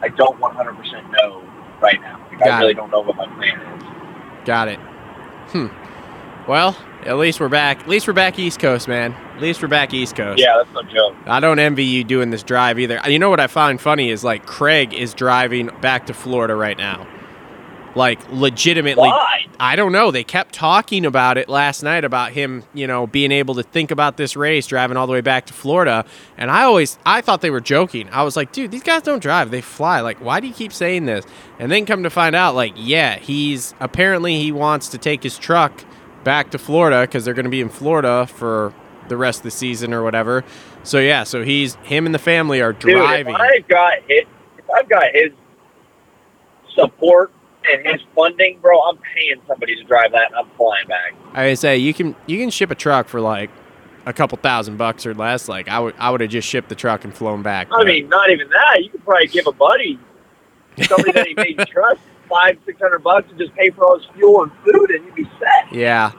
[0.00, 1.42] I don't 100% know
[1.80, 2.26] right now.
[2.32, 2.74] Like, I really it.
[2.74, 3.84] don't know what my plan is.
[4.44, 4.78] Got it.
[5.50, 5.68] Hmm.
[6.46, 7.80] Well, at least we're back.
[7.80, 9.12] At least we're back East Coast, man.
[9.12, 10.38] At least we're back East Coast.
[10.38, 11.16] Yeah, that's no joke.
[11.26, 13.00] I don't envy you doing this drive either.
[13.08, 16.76] You know what I find funny is like Craig is driving back to Florida right
[16.76, 17.06] now.
[17.94, 19.46] Like legitimately Why?
[19.60, 20.10] I don't know.
[20.10, 23.90] They kept talking about it last night about him, you know, being able to think
[23.90, 26.04] about this race driving all the way back to Florida.
[26.36, 28.08] And I always I thought they were joking.
[28.10, 30.00] I was like, dude, these guys don't drive, they fly.
[30.00, 31.24] Like, why do you keep saying this?
[31.58, 35.38] And then come to find out, like, yeah, he's apparently he wants to take his
[35.38, 35.84] truck
[36.24, 38.72] back to Florida because they're going to be in Florida for
[39.08, 40.44] the rest of the season or whatever.
[40.82, 43.34] So yeah, so he's him and the family are Dude, driving.
[43.34, 44.24] if I've got his,
[44.58, 45.30] if I've got his
[46.74, 47.32] support
[47.72, 51.14] and his funding, bro, I'm paying somebody to drive that, and I'm flying back.
[51.32, 53.50] I say you can you can ship a truck for like
[54.06, 55.48] a couple thousand bucks or less.
[55.48, 57.68] Like I would I would have just shipped the truck and flown back.
[57.72, 58.82] I mean, not even that.
[58.82, 59.98] You could probably give a buddy
[60.82, 62.00] somebody that he made trust
[62.34, 65.14] five, six hundred bucks and just pay for all his fuel and food, and you'd
[65.14, 65.72] be set.
[65.72, 66.12] yeah,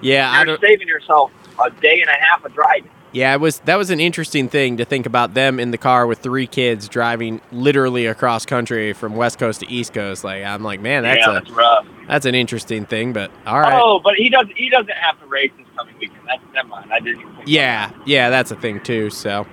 [0.00, 1.30] yeah, You're saving yourself
[1.64, 2.90] a day and a half of driving.
[3.12, 3.34] yeah.
[3.34, 6.20] It was that was an interesting thing to think about them in the car with
[6.20, 10.22] three kids driving literally across country from West Coast to East Coast.
[10.24, 11.86] Like I'm like, man, that's yeah, a that's rough.
[12.06, 13.12] that's an interesting thing.
[13.12, 14.56] But all right, Oh, but he doesn't.
[14.56, 16.20] He doesn't have to race this coming weekend.
[16.26, 16.92] That's never mind.
[16.92, 19.10] I didn't yeah, yeah, that's a thing too.
[19.10, 19.46] So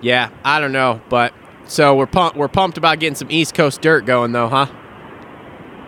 [0.00, 1.32] yeah, I don't know, but
[1.68, 4.66] so we're pumped we're pumped about getting some East Coast dirt going though, huh?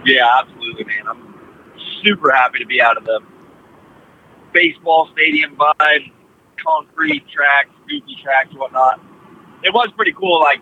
[0.04, 1.06] Yeah, absolutely, man.
[1.08, 1.34] I'm
[2.02, 3.20] super happy to be out of the
[4.52, 6.12] baseball stadium vibe,
[6.64, 9.00] concrete tracks, goofy tracks, whatnot.
[9.62, 10.40] It was pretty cool.
[10.40, 10.60] Like,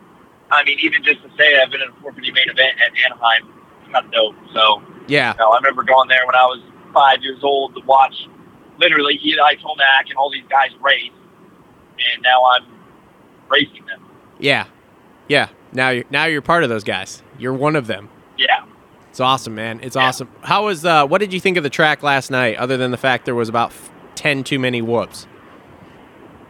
[0.51, 3.49] I mean, even just to say I've been in a 450 main event at Anaheim,
[3.83, 4.35] it's kind of dope.
[4.55, 6.61] So, Yeah, you know, I remember going there when I was
[6.95, 8.15] five years old to watch
[8.79, 11.11] literally Eli Tomac and all these guys race,
[12.15, 12.65] and now I'm
[13.51, 14.05] racing them.
[14.39, 14.67] yeah,
[15.29, 15.49] yeah.
[15.73, 17.23] Now you're now you're part of those guys.
[17.39, 18.09] You're one of them.
[18.39, 18.65] Yeah.
[19.17, 19.81] It's awesome, man.
[19.83, 20.09] It's Yeah.
[20.09, 20.29] awesome.
[20.43, 22.99] How was uh what did you think of the track last night other than the
[22.99, 25.27] fact there was about f- 10 too many whoops?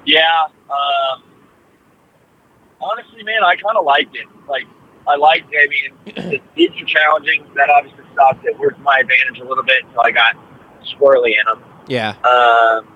[0.05, 0.47] Yeah.
[0.69, 1.23] Um,
[2.81, 4.27] honestly, man, I kind of liked it.
[4.49, 4.65] Like,
[5.07, 5.47] I liked.
[5.57, 7.47] I mean, the are challenging.
[7.55, 8.45] That obviously stopped.
[8.45, 10.35] It worked my advantage a little bit until I got
[10.83, 11.63] squirrely in them.
[11.87, 12.17] Yeah.
[12.25, 12.89] Um,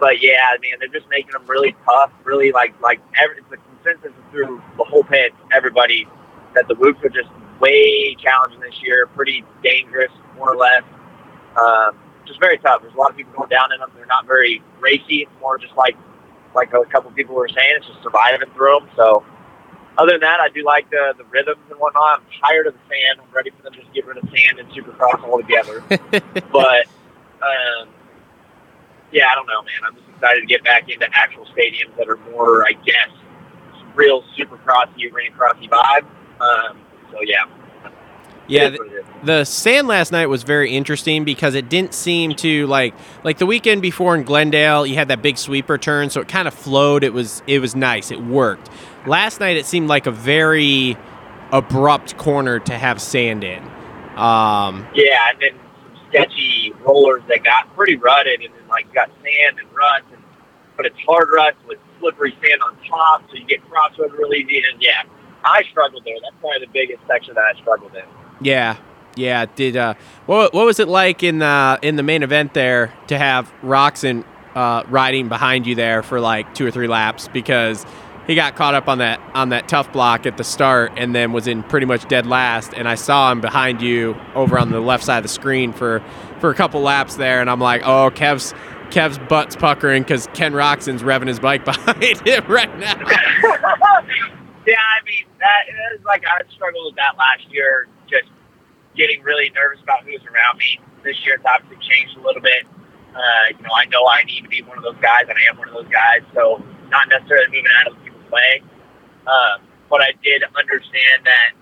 [0.00, 2.10] but yeah, I mean, they're just making them really tough.
[2.24, 5.32] Really, like, like every, the consensus is through the whole pit.
[5.52, 6.08] Everybody
[6.56, 7.28] that the whoops are just
[7.60, 9.06] way challenging this year.
[9.06, 10.82] Pretty dangerous, more or less.
[11.56, 12.82] Um, just very tough.
[12.82, 13.90] There's a lot of people going down in them.
[13.96, 15.22] They're not very racy.
[15.22, 15.96] It's more just like
[16.54, 17.72] like a couple people were saying.
[17.76, 18.90] It's just surviving through them.
[18.96, 19.24] So
[19.96, 22.20] other than that, I do like the the rhythms and whatnot.
[22.20, 23.20] I'm tired of the sand.
[23.20, 25.82] I'm ready for them to just get rid of sand and supercross altogether.
[26.52, 26.86] but
[27.42, 27.88] um,
[29.10, 29.80] yeah, I don't know, man.
[29.86, 33.10] I'm just excited to get back into actual stadiums that are more, I guess,
[33.94, 36.04] real supercrossy, arena crossy vibe.
[36.40, 36.78] Um,
[37.10, 37.44] so yeah,
[38.46, 39.04] Yeah, it is what it is.
[39.22, 42.94] the sand last night was very interesting because it didn't seem to like
[43.24, 46.46] like the weekend before in Glendale you had that big sweeper turn so it kind
[46.48, 48.70] of flowed it was it was nice it worked
[49.06, 50.96] last night it seemed like a very
[51.52, 53.62] abrupt corner to have sand in
[54.16, 55.50] um Yeah, and then
[55.82, 60.22] some sketchy rollers that got pretty rutted, and then like got sand and ruts, and
[60.76, 64.62] but it's hard ruts with slippery sand on top, so you get crossroad really easy.
[64.72, 65.02] And yeah,
[65.44, 66.14] I struggled there.
[66.22, 68.04] That's probably the biggest section that I struggled in.
[68.44, 68.76] yeah
[69.16, 69.94] yeah did uh
[70.26, 74.24] what, what was it like in the in the main event there to have Roczen
[74.54, 77.84] uh riding behind you there for like two or three laps because
[78.28, 81.32] he got caught up on that on that tough block at the start and then
[81.32, 84.80] was in pretty much dead last and I saw him behind you over on the
[84.80, 86.00] left side of the screen for
[86.38, 88.54] for a couple laps there and I'm like oh Kev's
[88.90, 92.94] Kev's butt's puckering because Ken Roczen's revving his bike behind him right now
[94.68, 95.64] yeah, I mean that
[95.96, 98.28] is like I struggled with that last year, just
[98.96, 100.80] getting really nervous about who's around me.
[101.04, 102.66] This year it's obviously changed a little bit.
[103.16, 105.44] Uh, you know, I know I need to be one of those guys, and I
[105.50, 106.20] am one of those guys.
[106.34, 108.62] So not necessarily moving out of people's way,
[109.26, 111.56] um, but I did understand that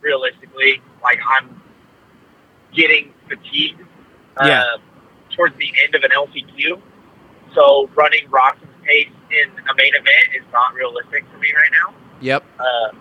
[0.00, 1.62] realistically, like I'm
[2.74, 3.80] getting fatigued
[4.38, 4.76] uh, Yeah.
[5.36, 6.80] towards the end of an LCQ.
[7.54, 11.94] So running Roczen's pace in a main event is not realistic for me right now.
[12.20, 13.00] Yep Um,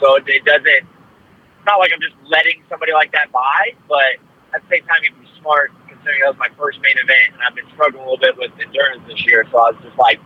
[0.00, 0.66] so it, doesn't.
[0.66, 4.20] It's not like I'm just letting somebody like that by, but
[4.52, 6.98] at the same time, you have to be smart considering that was my first main
[6.98, 9.46] event, and I've been struggling a little bit with endurance this year.
[9.50, 10.20] So I was just like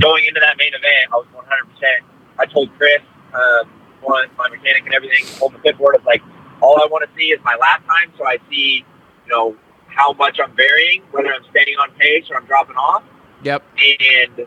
[0.00, 1.48] going into that main event, I was 100.
[1.72, 2.00] percent
[2.38, 3.00] I told Chris,
[3.32, 5.96] um, one my mechanic and everything, hold the fifth board.
[5.96, 6.22] It's like
[6.60, 8.84] all I want to see is my lap time, so I see,
[9.24, 13.04] you know, how much I'm varying, whether I'm staying on pace or I'm dropping off
[13.42, 14.46] yep and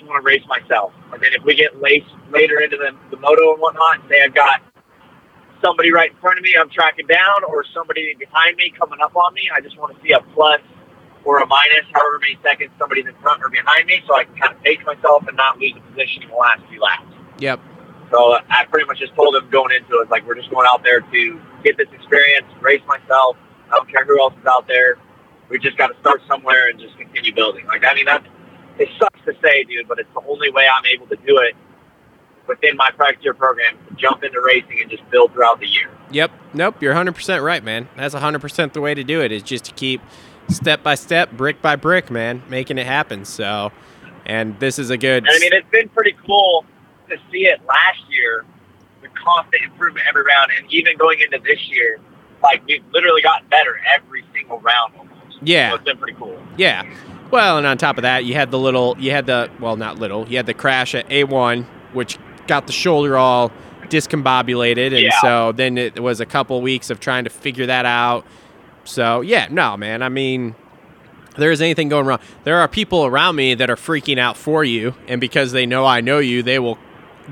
[0.00, 0.92] just want to race myself.
[1.12, 4.22] And then if we get late later into the, the moto and whatnot, and say
[4.24, 4.62] I've got
[5.62, 9.14] somebody right in front of me I'm tracking down, or somebody behind me coming up
[9.14, 10.60] on me, I just want to see a plus
[11.24, 14.34] or a minus, however many seconds somebody's in front or behind me, so I can
[14.36, 17.12] kind of pace myself and not lose a position in the last few laps.
[17.38, 17.60] Yep.
[18.10, 20.66] So uh, I pretty much just told them going into it, like we're just going
[20.72, 23.36] out there to get this experience, race myself.
[23.68, 24.96] I don't care who else is out there.
[25.50, 27.66] We just got to start somewhere and just continue building.
[27.66, 28.24] Like I mean, that
[28.80, 31.54] it sucks to say, dude, but it's the only way I'm able to do it
[32.46, 35.90] within my practice year program to jump into racing and just build throughout the year.
[36.10, 36.32] Yep.
[36.54, 36.82] Nope.
[36.82, 37.88] You're 100% right, man.
[37.96, 40.00] That's 100% the way to do it is just to keep
[40.48, 43.24] step by step, brick by brick, man, making it happen.
[43.24, 43.70] So,
[44.24, 45.24] and this is a good.
[45.26, 46.64] And I mean, it's been pretty cool
[47.08, 48.44] to see it last year,
[49.02, 51.98] the constant improvement every round, and even going into this year,
[52.42, 55.38] like we've literally gotten better every single round almost.
[55.42, 55.70] Yeah.
[55.70, 56.40] So it's been pretty cool.
[56.56, 56.82] Yeah.
[57.30, 59.98] Well, and on top of that, you had the little, you had the, well, not
[59.98, 63.52] little, you had the crash at A1, which got the shoulder all
[63.84, 64.86] discombobulated.
[64.92, 65.20] And Yeah.
[65.20, 68.24] so then it was a couple weeks of trying to figure that out.
[68.84, 70.02] So, yeah, no, man.
[70.02, 70.54] I mean,
[71.36, 72.18] there is anything going wrong.
[72.44, 74.94] There are people around me that are freaking out for you.
[75.06, 76.78] And because they know I know you, they will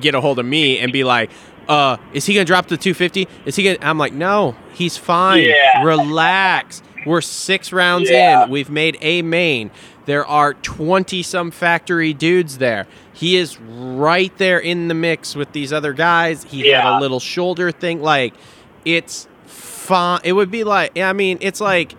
[0.00, 1.30] get a hold of me and be like,
[1.68, 3.28] uh, is he gonna drop the 250?
[3.44, 3.78] Is he gonna?
[3.82, 5.42] I'm like, no, he's fine.
[5.42, 5.82] Yeah.
[5.82, 6.82] Relax.
[7.06, 8.44] We're six rounds Yeah.
[8.44, 8.50] in.
[8.50, 9.70] We've made a main.
[10.06, 12.86] There are 20 some factory dudes there.
[13.12, 16.44] He is right there in the mix with these other guys.
[16.44, 18.00] He had a little shoulder thing.
[18.02, 18.32] Like,
[18.84, 20.20] it's fine.
[20.24, 21.94] It would be like, I mean, it's like,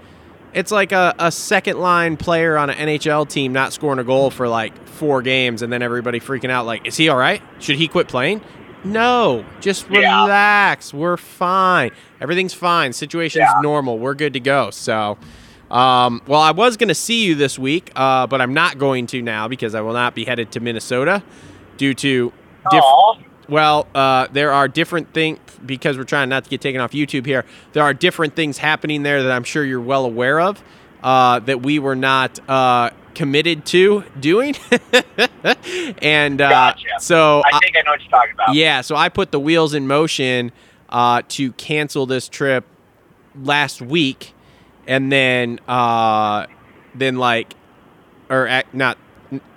[0.53, 4.31] it's like a, a second line player on an NHL team not scoring a goal
[4.31, 7.41] for like four games and then everybody freaking out like, is he all right?
[7.59, 8.41] Should he quit playing?
[8.83, 10.23] No, just Yeah.
[10.23, 10.93] relax.
[10.93, 11.91] We're fine.
[12.21, 12.93] Everything's fine.
[12.93, 13.61] Situation's Yeah.
[13.61, 13.99] normal.
[13.99, 14.69] We're good to go.
[14.71, 15.17] So,
[15.69, 19.05] um, well, I was going to see you this week, uh, but I'm not going
[19.07, 21.21] to now because I will not be headed to Minnesota
[21.77, 22.31] due to
[22.71, 23.15] diff- Aw.
[23.49, 27.25] well, uh, there are different things because we're trying not to get taken off YouTube
[27.25, 27.43] here.
[27.73, 30.63] There are different things happening there that I'm sure you're well aware of
[31.03, 34.55] uh, that we were not uh, committed to doing,
[36.01, 36.85] and uh, Gotcha.
[36.99, 38.53] so I think I know what you're talking about.
[38.55, 40.51] yeah, so I put the wheels in motion
[40.89, 42.65] uh, to cancel this trip
[43.41, 44.33] last week,
[44.87, 46.45] and then uh,
[46.95, 47.53] then like,
[48.29, 48.97] or at, not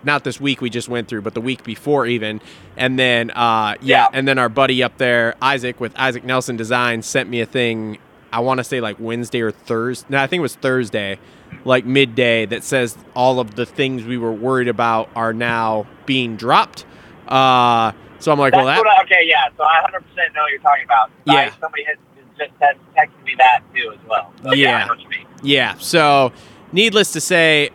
[0.04, 2.40] not this week we just went through, but the week before even,
[2.76, 4.06] and then uh, yeah, Yeah.
[4.12, 7.98] and then our buddy up there, Isaac with Isaac Nelson Design, sent me a thing.
[8.32, 10.06] I want to say like Wednesday or Thursday.
[10.10, 11.18] No, I think it was Thursday,
[11.64, 16.36] like midday, that says all of the things we were worried about are now being
[16.36, 16.84] dropped.
[17.28, 19.48] Uh, so I'm like, That's well, that I, okay, yeah.
[19.56, 21.10] So I 100% know what you're talking about.
[21.24, 21.34] Yeah.
[21.34, 21.96] I, somebody has
[22.38, 24.32] just has texted me that too as well.
[24.42, 24.68] So, yeah.
[24.68, 24.76] Yeah.
[24.76, 25.26] I know what you mean.
[25.42, 25.76] Yeah.
[25.78, 26.32] So,
[26.72, 27.70] needless to say,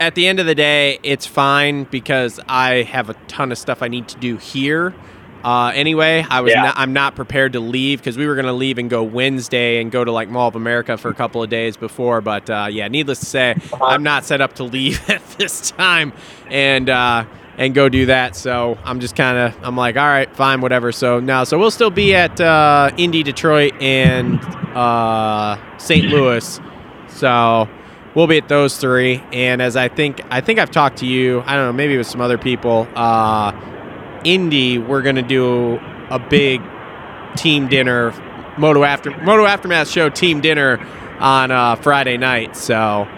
[0.00, 3.82] at the end of the day, it's fine because I have a ton of stuff
[3.82, 4.94] I need to do here.
[5.44, 6.62] Uh, anyway, I was Yeah.
[6.62, 9.80] not, I'm not prepared to leave because we were going to leave and go Wednesday
[9.80, 12.20] and go to like Mall of America for a couple of days before.
[12.20, 13.84] But uh, yeah, needless to say, Uh-huh.
[13.84, 16.12] I'm not set up to leave at this time
[16.48, 17.24] and uh,
[17.58, 18.36] and go do that.
[18.36, 20.92] So I'm just kind of I'm like, all right, fine, whatever.
[20.92, 24.38] So now, so we'll still be at uh, Indy, Detroit, and
[24.76, 26.06] uh, St.
[26.06, 26.60] Louis.
[27.08, 27.68] So
[28.14, 29.22] we'll be at those three.
[29.32, 31.42] And as I think, I think I've talked to you.
[31.46, 32.86] I don't know, maybe with some other people.
[34.24, 36.60] Indy, we're gonna do a big
[37.36, 38.12] team dinner,
[38.58, 40.78] Moto after Moto Aftermath show team dinner
[41.20, 42.56] on uh, Friday night.
[42.56, 43.08] So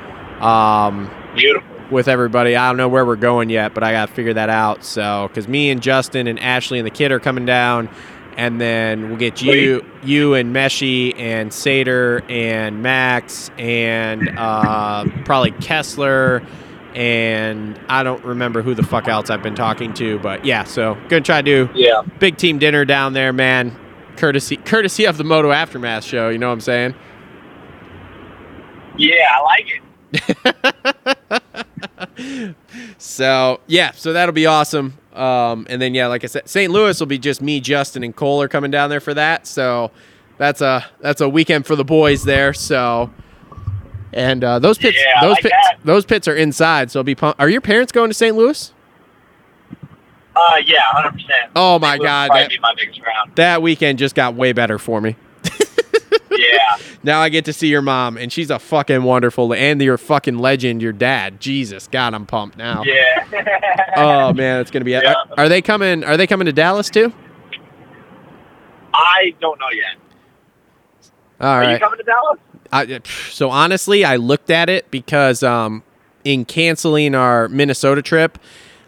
[0.41, 1.69] um, Beautiful.
[1.91, 4.51] with everybody, I don't know where we're going yet, but I got to figure that
[4.51, 4.85] out.
[4.85, 7.89] So because me and Justin and Ashley and the kid are coming down.
[8.37, 15.53] And then we'll get you, you and Meshey and Sater and Max and uh, probably
[15.53, 16.43] Kessler
[16.95, 20.65] and I don't remember who the fuck else I've been talking to, but yeah.
[20.65, 22.03] So gonna try to do Yeah.
[22.19, 23.77] big team dinner down there, man.
[24.17, 26.29] Courtesy, courtesy of the Moto Aftermath show.
[26.29, 26.95] You know what I'm saying?
[28.97, 29.81] Yeah, I like it.
[32.99, 34.99] So yeah, so that'll be awesome.
[35.13, 36.73] Um, and then yeah, like I said, St.
[36.73, 39.47] Louis will be just me, Justin, and Cole are coming down there for that.
[39.47, 39.91] So
[40.39, 42.53] that's a that's a weekend for the boys there.
[42.55, 43.11] So
[44.15, 45.79] and uh, those pits, Yeah, those like pits, that.
[45.85, 46.91] those pits are inside.
[46.91, 47.15] So it'll be.
[47.15, 48.35] Pump- are your parents going to St.
[48.37, 48.73] Louis?
[50.37, 51.21] Uh, yeah, 100%.
[51.55, 53.33] Oh my God, that- be my biggest round.
[53.37, 55.17] That weekend just got way better for me.
[56.37, 56.79] Yeah.
[57.05, 60.37] Now I get to see your mom, and she's a fucking wonderful, and your fucking
[60.37, 61.41] legend, your dad.
[61.41, 62.83] Jesus, God, I'm pumped now.
[62.85, 63.25] Yeah.
[63.97, 64.91] Oh man, it's gonna be.
[64.93, 65.13] Yeah.
[65.39, 66.03] Are, are they coming?
[66.03, 67.13] Are they coming to Dallas too?
[68.93, 69.95] I don't know yet.
[71.41, 72.39] All Are you coming to Dallas?
[72.73, 73.01] I,
[73.31, 75.83] so honestly, I looked at it because um,
[76.25, 78.39] in canceling our Minnesota trip,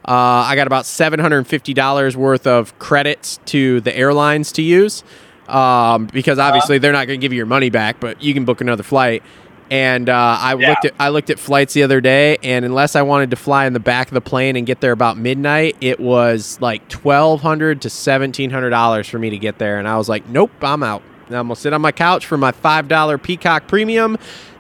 [0.09, 4.53] Uh, I got about seven hundred and fifty dollars worth of credits to the airlines
[4.53, 5.03] to use
[5.49, 8.45] um, because obviously they're not going to give you your money back, but you can
[8.45, 9.25] book another flight.
[9.69, 10.69] And uh, I Yeah.
[10.69, 13.67] looked at I looked at flights the other day, and unless I wanted to fly
[13.67, 17.41] in the back of the plane and get there about midnight, it was like twelve
[17.43, 19.77] hundred to seventeen hundred dollars for me to get there.
[19.81, 21.03] And I was like, nope, I'm out.
[21.29, 24.17] I'm gonna sit on my couch for my five dollar Peacock Premium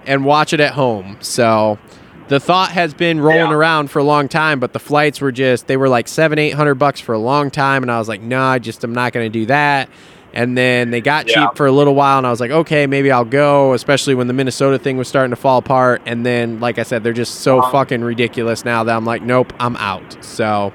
[0.06, 1.16] and watch it at home.
[1.20, 1.78] So
[2.28, 3.54] the thought has been rolling Yeah.
[3.56, 6.54] around for a long time, but the flights were just they were like seven, eight
[6.54, 9.12] hundred bucks for a long time, and I was like, no, I just I'm not
[9.12, 9.88] gonna do that.
[10.34, 11.34] And then they got Yeah.
[11.46, 14.26] cheap for a little while, and I was like, okay, maybe I'll go, especially when
[14.26, 16.02] the Minnesota thing was starting to fall apart.
[16.04, 17.70] And then, like I said, they're just so Uh-huh.
[17.72, 20.16] fucking ridiculous now that I'm like, nope, I'm out.
[20.20, 20.72] So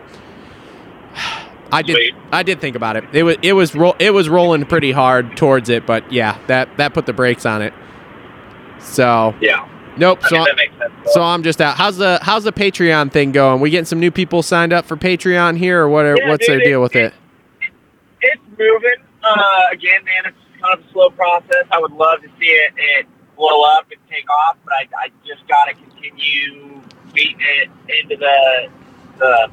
[1.72, 2.16] I did Sweet.
[2.32, 3.06] I did think about it.
[3.14, 6.76] It was it was ro- it was rolling pretty hard towards it, but yeah, that
[6.78, 7.74] that put the brakes on it.
[8.80, 9.68] So Yeah.
[9.98, 10.20] nope.
[10.24, 10.48] I So mean,
[10.80, 10.94] sense.
[11.14, 11.78] so I'm just out.
[11.78, 13.62] How's the how's the Patreon thing going?
[13.62, 16.06] We getting some new people signed up for Patreon here, or what?
[16.06, 17.14] Are, Yeah, what's dude, their deal it- with it?
[18.22, 18.96] it's moving.
[19.24, 19.38] Uh,
[19.72, 21.66] again, man, it's kind of a slow process.
[21.72, 23.06] I would love to see it, it
[23.38, 26.82] blow up and take off, but I, I just got to continue
[27.14, 27.70] beating it
[28.02, 28.68] into the,
[29.20, 29.52] the,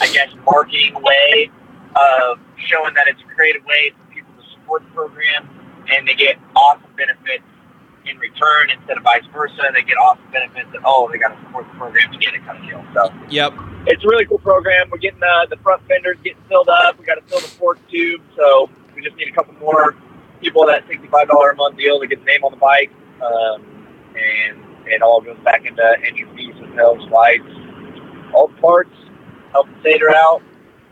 [0.00, 1.50] I guess, marketing way
[1.96, 5.48] of showing that it's a creative way for people to support the program
[5.92, 7.44] and they get awesome benefits
[8.06, 9.60] in return instead of vice versa.
[9.74, 12.44] They get awesome benefits that, oh, they got to support the program to get it
[12.46, 12.84] kind of deal.
[12.94, 13.52] So, Yep.
[13.86, 14.88] it's a really cool program.
[14.90, 16.98] We're getting uh, the front fenders getting filled up.
[16.98, 19.96] We got to fill the fork tube, so we just need a couple more
[20.40, 22.90] people that sixty-five dollar a month deal to get the name on the bike,
[23.20, 23.62] um,
[24.16, 27.44] and it all goes back into entry fees, hotels, flights,
[28.34, 28.94] all parts,
[29.52, 30.42] helping Sater out,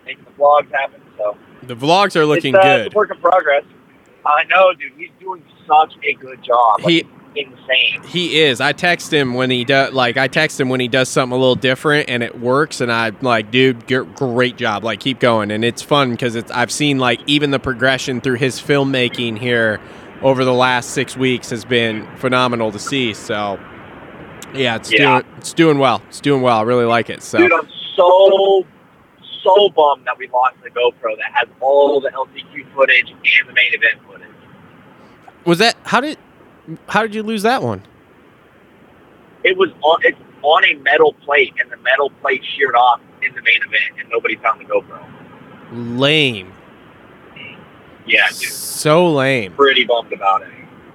[0.06, 1.00] making the vlogs happen.
[1.16, 2.86] So The vlogs are looking it's, uh, good.
[2.86, 3.64] It's a work in progress.
[4.26, 4.92] I know, dude.
[4.96, 6.80] He's doing such a good job.
[6.80, 7.06] Like, He
[7.36, 8.02] insane.
[8.06, 8.60] he is.
[8.60, 11.38] I text him when he does like I text him when he does something a
[11.38, 13.86] little different and it works, and I'm like, dude,
[14.16, 14.82] great job.
[14.84, 18.36] Like keep going, and it's fun because it's I've seen like even the progression through
[18.36, 19.80] his filmmaking here
[20.20, 23.14] over the last six weeks has been phenomenal to see.
[23.14, 23.58] So
[24.54, 25.20] yeah, it's Yeah.
[25.20, 26.02] doing it's doing well.
[26.08, 26.58] It's doing well.
[26.58, 27.22] I really like it.
[27.22, 28.66] So Dude, I'm so
[29.44, 33.52] so bummed that we lost the GoPro that has all the LCQ footage and the
[33.52, 34.26] main event footage.
[35.44, 36.18] was that how did
[36.88, 37.82] how did you lose that one?
[39.44, 43.34] It was on it's on a metal plate, and the metal plate sheared off in
[43.34, 45.04] the main event, and nobody found the GoPro.
[45.72, 46.52] Lame.
[48.06, 49.52] Yeah, dude, So lame.
[49.54, 50.48] pretty bummed about it.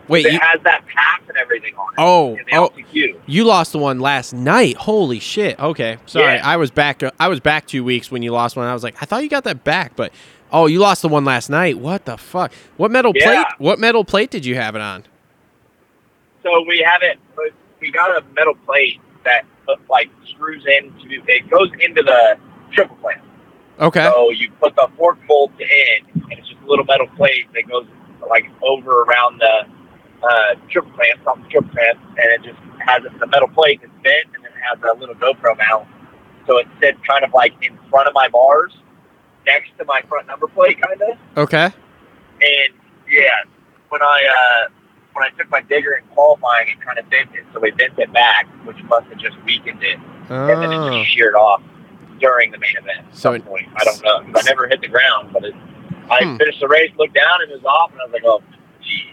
[0.08, 1.96] Wait, it you, has that pass and everything on it.
[1.98, 3.18] Oh, oh.
[3.26, 4.76] You lost the one last night.
[4.76, 5.60] Holy shit.
[5.60, 6.36] Okay, sorry.
[6.36, 6.48] Yeah.
[6.48, 7.02] I was back.
[7.20, 8.68] I was back two weeks when you lost one.
[8.68, 10.12] I was like, I thought you got that back, but
[10.52, 11.80] oh, you lost the one last night.
[11.80, 12.52] What the fuck?
[12.78, 13.44] What metal Yeah.
[13.44, 13.60] plate?
[13.60, 15.06] What metal plate did you have it on?
[16.44, 17.20] So we have it.
[17.80, 21.10] We got a metal plate that uh, like screws into.
[21.10, 22.38] It it goes into the
[22.72, 23.22] triple clamp.
[23.80, 24.04] Okay.
[24.04, 27.68] So you put the fork bolt in, and it's just a little metal plate that
[27.70, 27.86] goes
[28.30, 29.66] like over around the
[30.24, 34.26] uh, triple clamp, something triple clamp, and it just has the metal plate that's bent,
[34.36, 35.88] and then it has a little GoPro mount.
[36.48, 38.74] So it sits kind of like in front of my bars,
[39.46, 41.18] next to my front number plate, kind of.
[41.38, 41.66] Okay.
[41.66, 42.74] And
[43.10, 43.30] yeah,
[43.90, 44.24] when I
[44.66, 44.70] uh,
[45.14, 47.98] when I took my digger in qualifying, it kind of bent it, so we bent
[48.00, 50.00] it back, which must have just weakened it,
[50.30, 50.90] and then it Oh.
[51.00, 51.62] just sheared off
[52.20, 53.06] during the main event.
[53.12, 55.54] So some it- point, I don't know 'cause I never hit the ground, but it,
[56.10, 56.38] I Hmm.
[56.38, 58.42] finished the race, looked down, and it was off, and I was like, oh,
[58.82, 59.13] geez.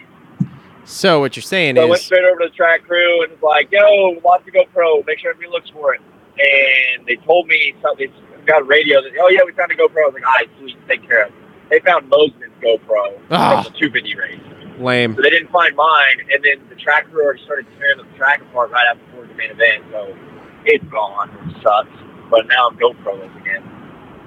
[0.91, 3.43] So what you're saying So I went straight over to the track crew and was
[3.43, 6.01] like, yo, lots to GoPro, make sure everybody looks for it.
[6.39, 8.13] And they told me something,
[8.47, 10.03] got a radio that, oh yeah, we found a GoPro.
[10.03, 11.35] I was like, all right, sweet, take care of it.
[11.71, 13.63] They found Mosiman's GoPro Ah.
[13.63, 14.41] from the 250 race.
[14.81, 15.15] lame.
[15.15, 18.41] So they didn't find mine, and then the track crew already started tearing the track
[18.43, 19.85] apart right after the main event.
[19.93, 20.17] So
[20.65, 21.91] it's gone, which sucks.
[22.31, 23.63] But now I'm GoPro-less again.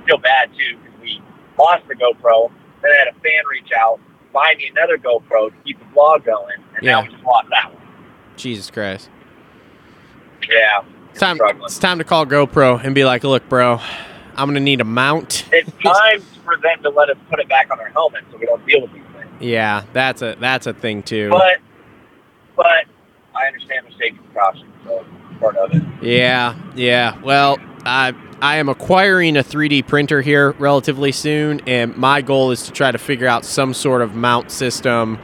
[0.06, 1.22] Feel bad too because we
[1.58, 2.52] lost the GoPro.
[2.84, 4.00] Then I had a fan reach out,
[4.34, 7.04] buy me another GoPro to keep the vlog going, and now Yeah.
[7.08, 7.82] we just lost that one.
[8.36, 9.10] Jesus Christ.
[10.50, 10.82] Yeah,
[11.12, 11.38] It's time.
[11.38, 11.66] struggling.
[11.66, 13.80] It's time to call GoPro and be like, look, bro,
[14.36, 15.46] I'm gonna need a mount.
[15.52, 18.46] It's time for them to let us put it back on our helmet so we
[18.46, 19.28] don't deal with these things.
[19.40, 21.30] Yeah, that's a that's a thing too.
[21.30, 21.58] But,
[22.58, 22.66] but
[23.36, 25.06] I understand the safety precautions, so
[25.40, 25.82] part of it.
[26.02, 27.20] Yeah, yeah.
[27.22, 28.14] Well, I
[28.44, 32.92] I am acquiring a 3D printer here relatively soon, and my goal is to try
[32.92, 35.18] to figure out some sort of mount system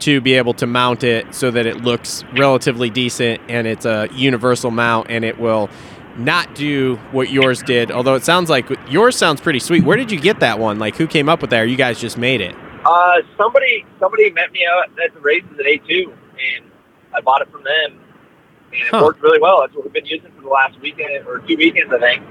[0.00, 4.08] to be able to mount it so that it looks relatively decent and it's a
[4.12, 5.70] universal mount and it will
[6.18, 7.90] not do what yours did.
[7.90, 9.82] Although it sounds like yours sounds pretty sweet.
[9.84, 10.78] Where did you get that one?
[10.78, 11.60] Like who came up with that?
[11.62, 12.54] Or you guys just made it?
[12.84, 16.70] Uh, somebody somebody met me out at the races at A2, and
[17.16, 18.00] I bought it from them,
[18.72, 19.00] and it Huh.
[19.02, 19.60] worked really well.
[19.62, 22.22] That's what we've been using for the last weekend or two weekends, I think.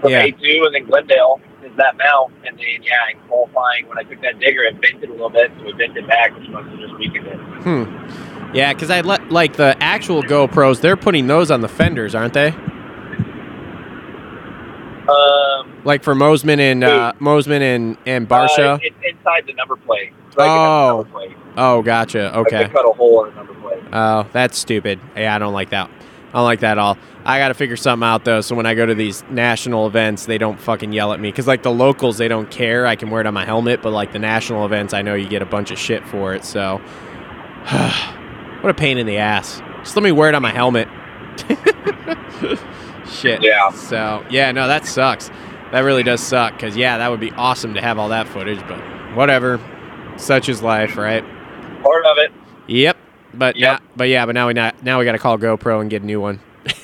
[0.00, 0.26] From Yeah.
[0.26, 2.32] A2 and then Glendale is that mount.
[2.46, 5.28] And then, yeah, in qualifying, when I took that digger, it bent it a little
[5.30, 7.36] bit, so we bent it back, which must have just weakened it.
[7.36, 8.54] Hmm.
[8.54, 10.80] Yeah, because I let like the actual GoPros.
[10.80, 12.54] They're putting those on the fenders, aren't they?
[15.08, 18.74] Um, Like for Mosiman and uh, Mosiman and and Barsha.
[18.74, 20.12] Uh, it's inside the number plate.
[20.36, 20.96] So I can have Oh.
[21.02, 21.36] number plate.
[21.56, 22.36] oh, gotcha.
[22.38, 22.68] Okay.
[22.68, 23.82] cut a hole in the number plate.
[23.92, 25.00] Oh, that's stupid.
[25.16, 25.90] Yeah, I don't like that.
[26.30, 26.96] I don't like that at all.
[27.24, 28.40] I got to figure something out though.
[28.40, 31.48] So when I go to these national events, they don't fucking yell at me because
[31.48, 32.86] like the locals, they don't care.
[32.86, 35.28] I can wear it on my helmet, but like the national events, I know you
[35.28, 36.44] get a bunch of shit for it.
[36.44, 36.78] So
[38.60, 39.60] what a pain in the ass.
[39.78, 40.88] Just let me wear it on my helmet.
[43.10, 43.42] shit.
[43.42, 43.70] Yeah.
[43.70, 45.30] So yeah, no, that sucks.
[45.72, 48.60] That really does suck because yeah, that would be awesome to have all that footage,
[48.68, 48.78] but
[49.16, 49.60] whatever.
[50.16, 51.24] Such is life, right?
[51.82, 52.30] Part of it.
[52.68, 52.96] Yep.
[53.34, 55.88] But yeah, but yeah, but now we not now we got to call GoPro and
[55.90, 56.40] get a new one.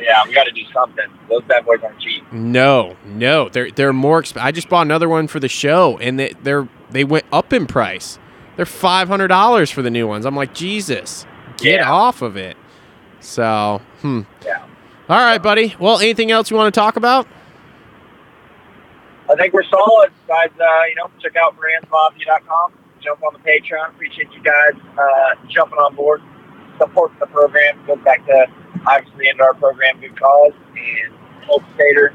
[0.00, 1.04] Yeah, we got to do something.
[1.28, 2.32] Those bad boys aren't cheap.
[2.32, 4.22] no, no, they're they're more.
[4.22, 7.52] Exp- I just bought another one for the show, and they they're they went up
[7.52, 8.18] in price.
[8.56, 10.24] They're five hundred dollars for the new ones.
[10.26, 11.26] I'm like Jesus,
[11.58, 11.90] get Yeah.
[11.92, 12.56] off of it.
[13.20, 14.22] So, hmm.
[14.44, 14.62] Yeah.
[15.08, 15.74] All right, buddy.
[15.78, 17.26] Well, anything else you want to talk about?
[19.28, 20.50] I think we're solid, guys.
[20.58, 22.72] Uh, you know, check out brandsmafia.com.
[23.02, 23.90] Jump on the Patreon.
[23.90, 26.20] Appreciate you guys uh, jumping on board,
[26.78, 27.84] supporting the program.
[27.86, 28.46] Goes back to
[28.86, 31.14] obviously into our program, good cause, and
[31.44, 32.14] helps Stater,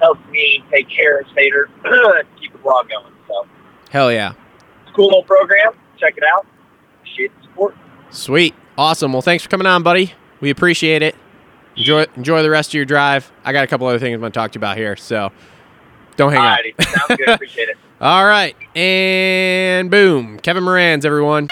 [0.00, 1.68] helps me take care of Stater,
[2.40, 3.12] keep the blog going.
[3.26, 3.46] So,
[3.90, 4.32] Hell yeah,
[4.82, 5.72] it's a cool little program.
[5.98, 6.46] Check it out.
[7.00, 7.74] Appreciate the support.
[8.10, 9.12] sweet, awesome.
[9.12, 10.12] Well, thanks for coming on, buddy.
[10.40, 11.16] We appreciate it.
[11.76, 13.30] Enjoy enjoy the rest of your drive.
[13.44, 15.30] I got a couple other things I'm going to talk to you about here, so
[16.16, 16.58] don't hang up.
[16.84, 17.28] Sounds good.
[17.28, 17.76] Appreciate it.
[18.00, 21.48] All right, and boom, Kevin Moranz everyone.